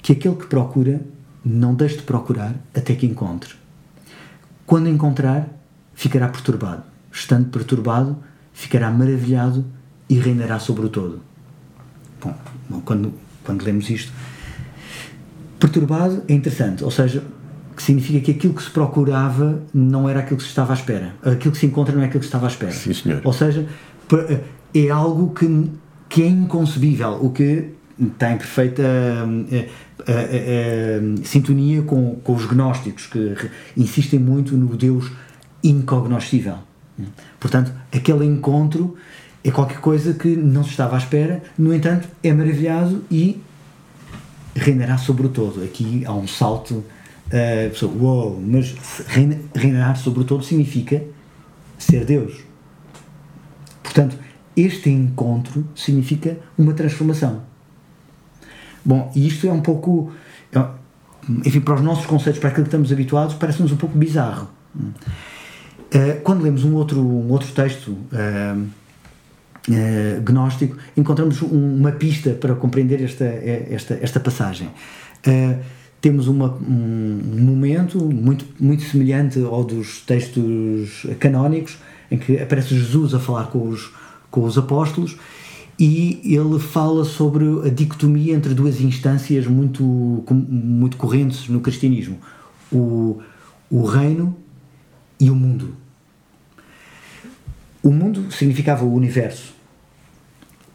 que 0.00 0.12
aquele 0.12 0.36
que 0.36 0.46
procura 0.46 1.00
não 1.44 1.74
deixe 1.74 1.96
de 1.96 2.02
procurar 2.02 2.54
até 2.74 2.94
que 2.94 3.06
encontre. 3.06 3.54
Quando 4.66 4.88
encontrar, 4.88 5.48
ficará 5.94 6.28
perturbado. 6.28 6.82
Estando 7.10 7.48
perturbado, 7.48 8.16
ficará 8.52 8.90
maravilhado 8.90 9.64
e 10.08 10.18
reinará 10.18 10.58
sobre 10.58 10.86
o 10.86 10.88
todo. 10.88 11.20
Bom, 12.68 12.80
quando, 12.84 13.12
quando 13.44 13.62
lemos 13.62 13.90
isto, 13.90 14.12
perturbado 15.58 16.22
é 16.28 16.34
interessante, 16.34 16.84
ou 16.84 16.90
seja, 16.90 17.22
que 17.76 17.82
significa 17.82 18.20
que 18.20 18.30
aquilo 18.30 18.54
que 18.54 18.62
se 18.62 18.70
procurava 18.70 19.60
não 19.72 20.08
era 20.08 20.20
aquilo 20.20 20.36
que 20.36 20.42
se 20.42 20.48
estava 20.48 20.72
à 20.72 20.76
espera. 20.76 21.14
Aquilo 21.22 21.52
que 21.52 21.58
se 21.58 21.66
encontra 21.66 21.94
não 21.94 22.02
é 22.02 22.06
aquilo 22.06 22.20
que 22.20 22.26
se 22.26 22.28
estava 22.28 22.46
à 22.46 22.48
espera. 22.48 22.72
Sim, 22.72 22.92
senhor. 22.92 23.20
Ou 23.24 23.32
seja, 23.32 23.66
é 24.72 24.90
algo 24.90 25.34
que, 25.34 25.70
que 26.08 26.22
é 26.22 26.26
inconcebível, 26.26 27.18
o 27.20 27.30
que 27.30 27.70
está 28.00 28.32
em 28.32 28.38
perfeita 28.38 28.82
hum, 29.26 29.46
eh, 29.50 29.68
eh, 30.06 30.28
eh, 30.30 31.00
sintonia 31.24 31.82
com, 31.82 32.16
com 32.16 32.34
os 32.34 32.46
gnósticos, 32.46 33.06
que 33.06 33.50
insistem 33.76 34.18
muito 34.18 34.56
no 34.56 34.76
Deus 34.76 35.10
incognoscível. 35.62 36.58
Portanto, 37.40 37.72
aquele 37.92 38.24
encontro 38.24 38.96
é 39.42 39.50
qualquer 39.50 39.78
coisa 39.78 40.14
que 40.14 40.28
não 40.28 40.62
se 40.62 40.70
estava 40.70 40.94
à 40.94 40.98
espera, 40.98 41.42
no 41.58 41.74
entanto, 41.74 42.08
é 42.22 42.32
maravilhado 42.32 43.04
e 43.10 43.40
reinará 44.54 44.96
sobre 44.98 45.26
o 45.26 45.28
todo. 45.28 45.62
Aqui 45.62 46.04
há 46.06 46.12
um 46.12 46.26
salto. 46.26 46.84
Uh, 47.26 47.70
pessoa, 47.70 47.92
uou, 47.98 48.40
mas 48.40 48.74
reina- 49.06 49.38
reinar 49.54 49.96
sobre 49.96 50.20
o 50.20 50.24
todo 50.24 50.44
significa 50.44 51.02
ser 51.78 52.04
Deus. 52.04 52.34
Portanto, 53.82 54.18
este 54.56 54.90
encontro 54.90 55.66
significa 55.74 56.38
uma 56.56 56.74
transformação. 56.74 57.42
Bom, 58.84 59.10
e 59.14 59.26
isto 59.26 59.46
é 59.46 59.52
um 59.52 59.60
pouco. 59.62 60.12
é- 60.52 60.84
enfim, 61.46 61.60
para 61.60 61.74
os 61.74 61.80
nossos 61.80 62.04
conceitos, 62.04 62.38
para 62.38 62.50
aquilo 62.50 62.64
que 62.64 62.68
estamos 62.68 62.92
habituados, 62.92 63.34
parece-nos 63.36 63.72
um 63.72 63.76
pouco 63.76 63.96
bizarro. 63.96 64.50
Uh, 64.76 66.20
quando 66.22 66.42
lemos 66.42 66.64
um 66.64 66.74
outro, 66.74 67.00
um 67.00 67.30
outro 67.30 67.50
texto 67.52 67.88
uh, 67.88 68.66
uh, 69.68 70.20
gnóstico, 70.22 70.76
encontramos 70.96 71.42
um- 71.42 71.76
uma 71.76 71.92
pista 71.92 72.30
para 72.30 72.54
compreender 72.54 73.02
esta, 73.02 73.24
esta, 73.24 73.98
esta 74.00 74.20
passagem. 74.20 74.68
Uh, 75.26 75.58
temos 76.00 76.28
uma, 76.28 76.52
um 76.54 77.40
momento 77.40 77.98
muito, 78.04 78.44
muito 78.60 78.82
semelhante 78.82 79.42
ao 79.42 79.64
dos 79.64 80.00
textos 80.02 81.06
canónicos, 81.18 81.78
em 82.10 82.18
que 82.18 82.36
aparece 82.38 82.76
Jesus 82.76 83.14
a 83.14 83.18
falar 83.18 83.46
com 83.46 83.68
os, 83.68 83.90
com 84.30 84.44
os 84.44 84.58
apóstolos 84.58 85.16
e 85.78 86.20
ele 86.24 86.58
fala 86.58 87.04
sobre 87.04 87.44
a 87.66 87.70
dicotomia 87.70 88.34
entre 88.34 88.52
duas 88.52 88.80
instâncias 88.82 89.46
muito, 89.46 89.82
muito 90.30 90.96
correntes 90.98 91.48
no 91.48 91.60
cristianismo: 91.60 92.18
o, 92.70 93.20
o 93.70 93.84
reino 93.84 94.36
e 95.18 95.30
o 95.30 95.34
mundo. 95.34 95.74
O 97.82 97.90
mundo 97.90 98.30
significava 98.30 98.84
o 98.84 98.94
universo. 98.94 99.53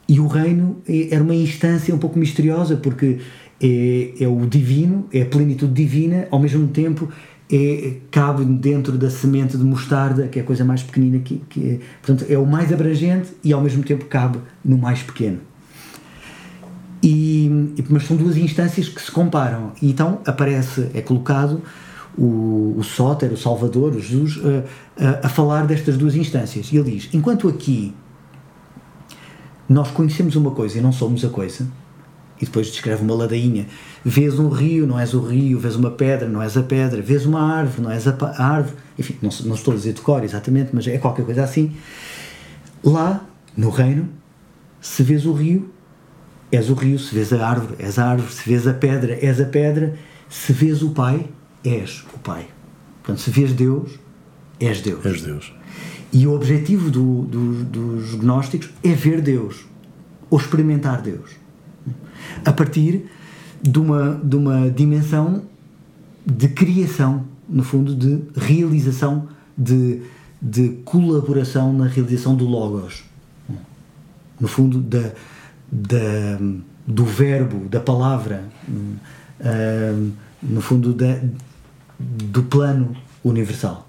E 0.10 0.20
o 0.20 0.26
reino 0.26 0.82
é- 0.90 1.14
era 1.14 1.24
uma 1.24 1.36
instância 1.36 1.94
um 1.94 2.00
pouco 2.00 2.18
misteriosa, 2.18 2.76
porque 2.76 3.20
é, 3.62 4.14
é 4.20 4.28
o 4.28 4.48
divino, 4.48 5.08
é 5.14 5.22
a 5.22 5.26
plenitude 5.26 5.72
divina, 5.72 6.28
ao 6.32 6.40
mesmo 6.40 6.68
tempo 6.70 7.08
é, 7.52 7.98
cabe 8.10 8.44
dentro 8.44 8.98
da 8.98 9.10
semente 9.12 9.56
de 9.56 9.64
mostarda, 9.64 10.28
que 10.28 10.40
é 10.40 10.42
a 10.42 10.46
coisa 10.46 10.66
mais 10.66 10.82
pequenina 10.82 11.20
que, 11.20 11.42
que 11.48 11.70
é. 11.70 11.80
Portanto, 12.02 12.26
é 12.28 12.38
o 12.40 12.46
mais 12.46 12.74
abrangente 12.74 13.30
e 13.44 13.54
ao 13.54 13.62
mesmo 13.62 13.84
tempo 13.84 14.06
cabe 14.06 14.40
no 14.66 14.80
mais 14.80 15.04
pequeno. 15.04 15.40
E, 17.04 17.72
mas 17.88 18.04
são 18.06 18.18
duas 18.18 18.36
instâncias 18.36 18.90
que 18.90 19.02
se 19.02 19.12
comparam. 19.12 19.74
E 19.80 19.92
então 19.92 20.20
aparece, 20.26 20.90
é 20.94 21.02
colocado 21.02 21.62
o, 22.18 22.76
o 22.78 22.84
Sóter, 22.84 23.32
o 23.32 23.38
Salvador, 23.38 23.96
o 23.96 24.00
Jesus, 24.00 24.40
a 25.24 25.30
falar 25.30 25.66
destas 25.66 25.98
duas 25.98 26.16
instâncias. 26.16 26.72
E 26.74 26.78
ele 26.78 26.92
diz: 26.92 27.10
enquanto 27.14 27.48
aqui 27.48 27.94
nós 29.70 29.92
conhecemos 29.92 30.36
uma 30.36 30.52
coisa 30.52 30.80
e 30.80 30.82
não 30.82 30.92
somos 30.92 31.24
a 31.24 31.30
coisa, 31.30 31.68
e 32.42 32.46
depois 32.46 32.68
descreve 32.68 33.04
uma 33.04 33.14
ladainha. 33.14 33.68
Vês 34.04 34.40
um 34.40 34.50
rio, 34.50 34.88
não 34.88 34.98
és 34.98 35.14
o 35.14 35.22
rio, 35.22 35.60
vês 35.60 35.76
uma 35.76 35.92
pedra, 35.92 36.28
não 36.28 36.42
és 36.42 36.58
a 36.58 36.64
pedra, 36.64 37.02
vês 37.02 37.26
uma 37.26 37.42
árvore, 37.42 37.84
não 37.84 37.92
és 37.92 38.08
a 38.08 38.12
a 38.12 38.46
árvore. 38.46 38.76
Enfim, 38.98 39.18
não, 39.22 39.30
não 39.46 39.56
estou 39.56 39.74
a 39.74 39.78
dizer 39.78 39.94
de 39.94 40.02
cor 40.02 40.24
exatamente, 40.24 40.72
mas 40.74 40.88
é 40.88 40.98
qualquer 40.98 41.26
coisa 41.26 41.44
assim. 41.44 41.76
Lá, 42.84 43.26
no 43.56 43.70
reino, 43.70 44.10
se 44.82 45.04
vês 45.04 45.26
o 45.26 45.34
rio, 45.34 45.70
és 46.52 46.70
o 46.70 46.74
rio, 46.74 46.98
se 46.98 47.14
vês 47.14 47.32
a 47.34 47.48
árvore, 47.48 47.76
és 47.78 48.00
a 48.00 48.06
árvore, 48.06 48.32
se 48.32 48.50
vês 48.50 48.66
a 48.68 48.74
pedra, 48.74 49.18
és 49.22 49.40
a 49.40 49.46
pedra, 49.46 49.96
se 50.30 50.54
vês 50.54 50.82
o 50.82 50.92
Pai, 50.92 51.28
és 51.64 52.06
o 52.16 52.20
Pai. 52.20 52.48
Portanto, 53.04 53.22
se 53.22 53.30
vês 53.30 53.54
Deus, 53.54 54.00
és 54.60 54.82
Deus. 54.82 55.06
És 55.06 55.22
Deus. 55.22 55.54
E 56.12 56.26
o 56.28 56.34
objetivo 56.34 56.90
do- 56.90 57.22
do- 57.24 57.64
dos 57.66 58.16
gnósticos 58.16 58.70
é 58.84 58.94
ver 58.94 59.22
Deus, 59.22 59.66
ou 60.30 60.40
experimentar 60.40 61.02
Deus, 61.02 61.32
a 62.44 62.52
partir 62.52 63.06
de 63.62 63.78
uma, 63.80 64.20
de 64.24 64.36
uma 64.36 64.70
dimensão 64.70 65.44
de 66.26 66.48
criação, 66.50 67.26
no 67.48 67.64
fundo, 67.64 67.96
de 67.96 68.22
realização, 68.36 69.28
de, 69.58 70.02
de 70.42 70.70
colaboração 70.86 71.74
na 71.74 71.86
realização 71.88 72.36
do 72.36 72.46
Logos. 72.46 73.04
No 74.40 74.48
fundo, 74.48 74.80
da, 74.80 75.12
da, 75.72 76.40
do 76.88 77.04
verbo, 77.04 77.68
da 77.68 77.80
palavra, 77.82 78.46
hum, 78.70 78.96
no 80.42 80.62
fundo, 80.62 80.94
da, 80.94 81.20
do 82.00 82.44
plano 82.44 82.96
universal. 83.24 83.89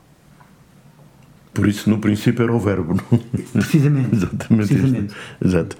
Por 1.53 1.67
isso, 1.69 1.91
no 1.91 1.99
princípio, 1.99 2.43
era 2.45 2.53
o 2.53 2.61
verbo. 2.61 2.95
Não? 2.95 3.19
Precisamente. 3.53 4.15
Exatamente. 4.17 4.69
precisamente. 4.69 5.15
Exato. 5.45 5.77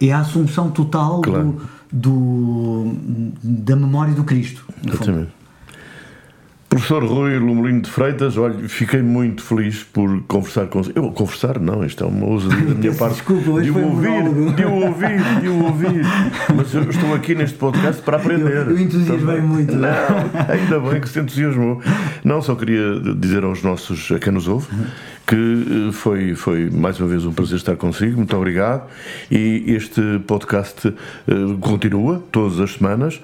É 0.00 0.12
a 0.12 0.20
assunção 0.20 0.70
total 0.70 1.20
Claro. 1.22 1.60
do, 1.92 2.94
do- 2.94 2.96
da 3.42 3.74
memória 3.76 4.14
do 4.14 4.22
Cristo. 4.24 4.64
no 4.84 4.92
fundo. 4.92 5.28
Professor 6.68 7.02
Rui 7.02 7.38
Lumelino 7.38 7.80
de 7.80 7.90
Freitas, 7.90 8.36
olha, 8.36 8.68
fiquei 8.68 9.00
muito 9.00 9.42
feliz 9.42 9.82
por 9.84 10.20
conversar 10.28 10.66
com 10.66 10.82
Eu 10.94 11.10
conversar, 11.12 11.58
não, 11.58 11.82
isto 11.82 12.04
é 12.04 12.06
uma 12.06 12.26
ousadia 12.26 12.58
da 12.66 12.74
minha 12.74 12.92
parte. 12.94 13.14
desculpa, 13.14 13.50
hoje 13.50 13.66
de 13.68 13.72
foi 13.72 13.82
um 13.82 13.88
ouvir, 13.88 14.08
monólogo. 14.10 14.52
de 14.52 14.64
o 14.66 14.72
ouvir, 14.86 15.40
de 15.40 15.48
o 15.48 15.64
ouvir. 15.64 16.02
Mas 16.54 16.74
eu 16.74 16.82
estou 16.90 17.14
aqui 17.14 17.34
neste 17.34 17.56
podcast 17.56 18.02
para 18.02 18.18
aprender. 18.18 18.54
Eu- 18.66 18.70
eu 18.72 18.78
entusiasmei 18.78 19.40
muito. 19.40 19.74
Não, 19.74 19.88
ainda 20.46 20.78
bem 20.90 21.00
que 21.00 21.08
se 21.08 21.18
entusiasmou. 21.20 21.80
Não, 22.22 22.42
só 22.42 22.54
queria 22.54 23.00
dizer 23.16 23.44
aos 23.44 23.62
nossos, 23.62 24.12
a 24.12 24.18
quem 24.18 24.32
nos 24.34 24.46
ouve, 24.46 24.66
que 25.28 25.90
foi, 25.92 26.34
foi 26.34 26.68
mais 26.70 26.98
uma 26.98 27.06
vez 27.06 27.26
um 27.26 27.34
prazer 27.34 27.58
estar 27.58 27.76
consigo. 27.76 28.16
Muito 28.16 28.34
obrigado. 28.34 28.88
E 29.30 29.62
este 29.66 30.00
podcast 30.26 30.94
continua 31.60 32.22
todas 32.32 32.58
as 32.58 32.72
semanas. 32.72 33.20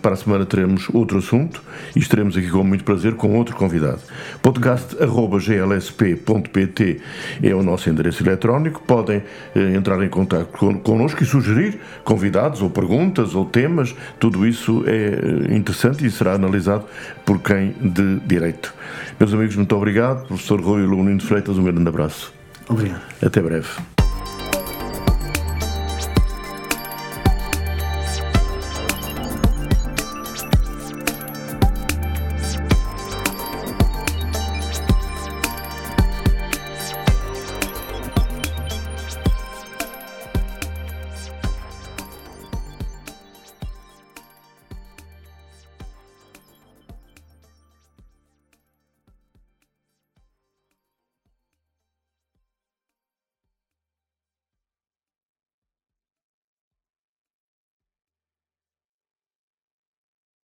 para 0.00 0.14
a 0.14 0.16
semana 0.16 0.46
teremos 0.46 0.88
outro 0.94 1.18
assunto 1.18 1.62
e 1.94 1.98
estaremos 1.98 2.38
aqui 2.38 2.48
com 2.48 2.64
muito 2.64 2.84
prazer 2.84 3.16
com 3.16 3.36
outro 3.36 3.54
convidado. 3.54 4.00
podcast.glsp.pt 4.40 7.00
é 7.42 7.54
o 7.54 7.62
nosso 7.62 7.90
endereço 7.90 8.22
eletrónico. 8.22 8.80
Podem 8.86 9.22
entrar 9.76 10.02
em 10.02 10.08
contato 10.08 10.46
connosco 10.82 11.22
e 11.22 11.26
sugerir 11.26 11.78
convidados 12.02 12.62
ou 12.62 12.70
perguntas 12.70 13.34
ou 13.34 13.44
temas. 13.44 13.94
Tudo 14.18 14.46
isso 14.46 14.84
é 14.86 15.54
interessante 15.54 16.06
e 16.06 16.10
será 16.10 16.32
analisado 16.32 16.86
por 17.26 17.40
quem 17.40 17.72
de 17.72 18.20
direito. 18.20 18.72
Meus 19.20 19.34
amigos, 19.34 19.56
muito 19.56 19.76
obrigado. 19.76 20.26
Professor 20.26 20.60
Rui 20.60 20.86
Lunino 20.86 21.20
Freitas, 21.20 21.58
um 21.58 21.64
grande 21.64 21.88
abraço. 21.88 22.32
Obrigado. 22.68 23.02
Até 23.20 23.42
breve. 23.42 23.95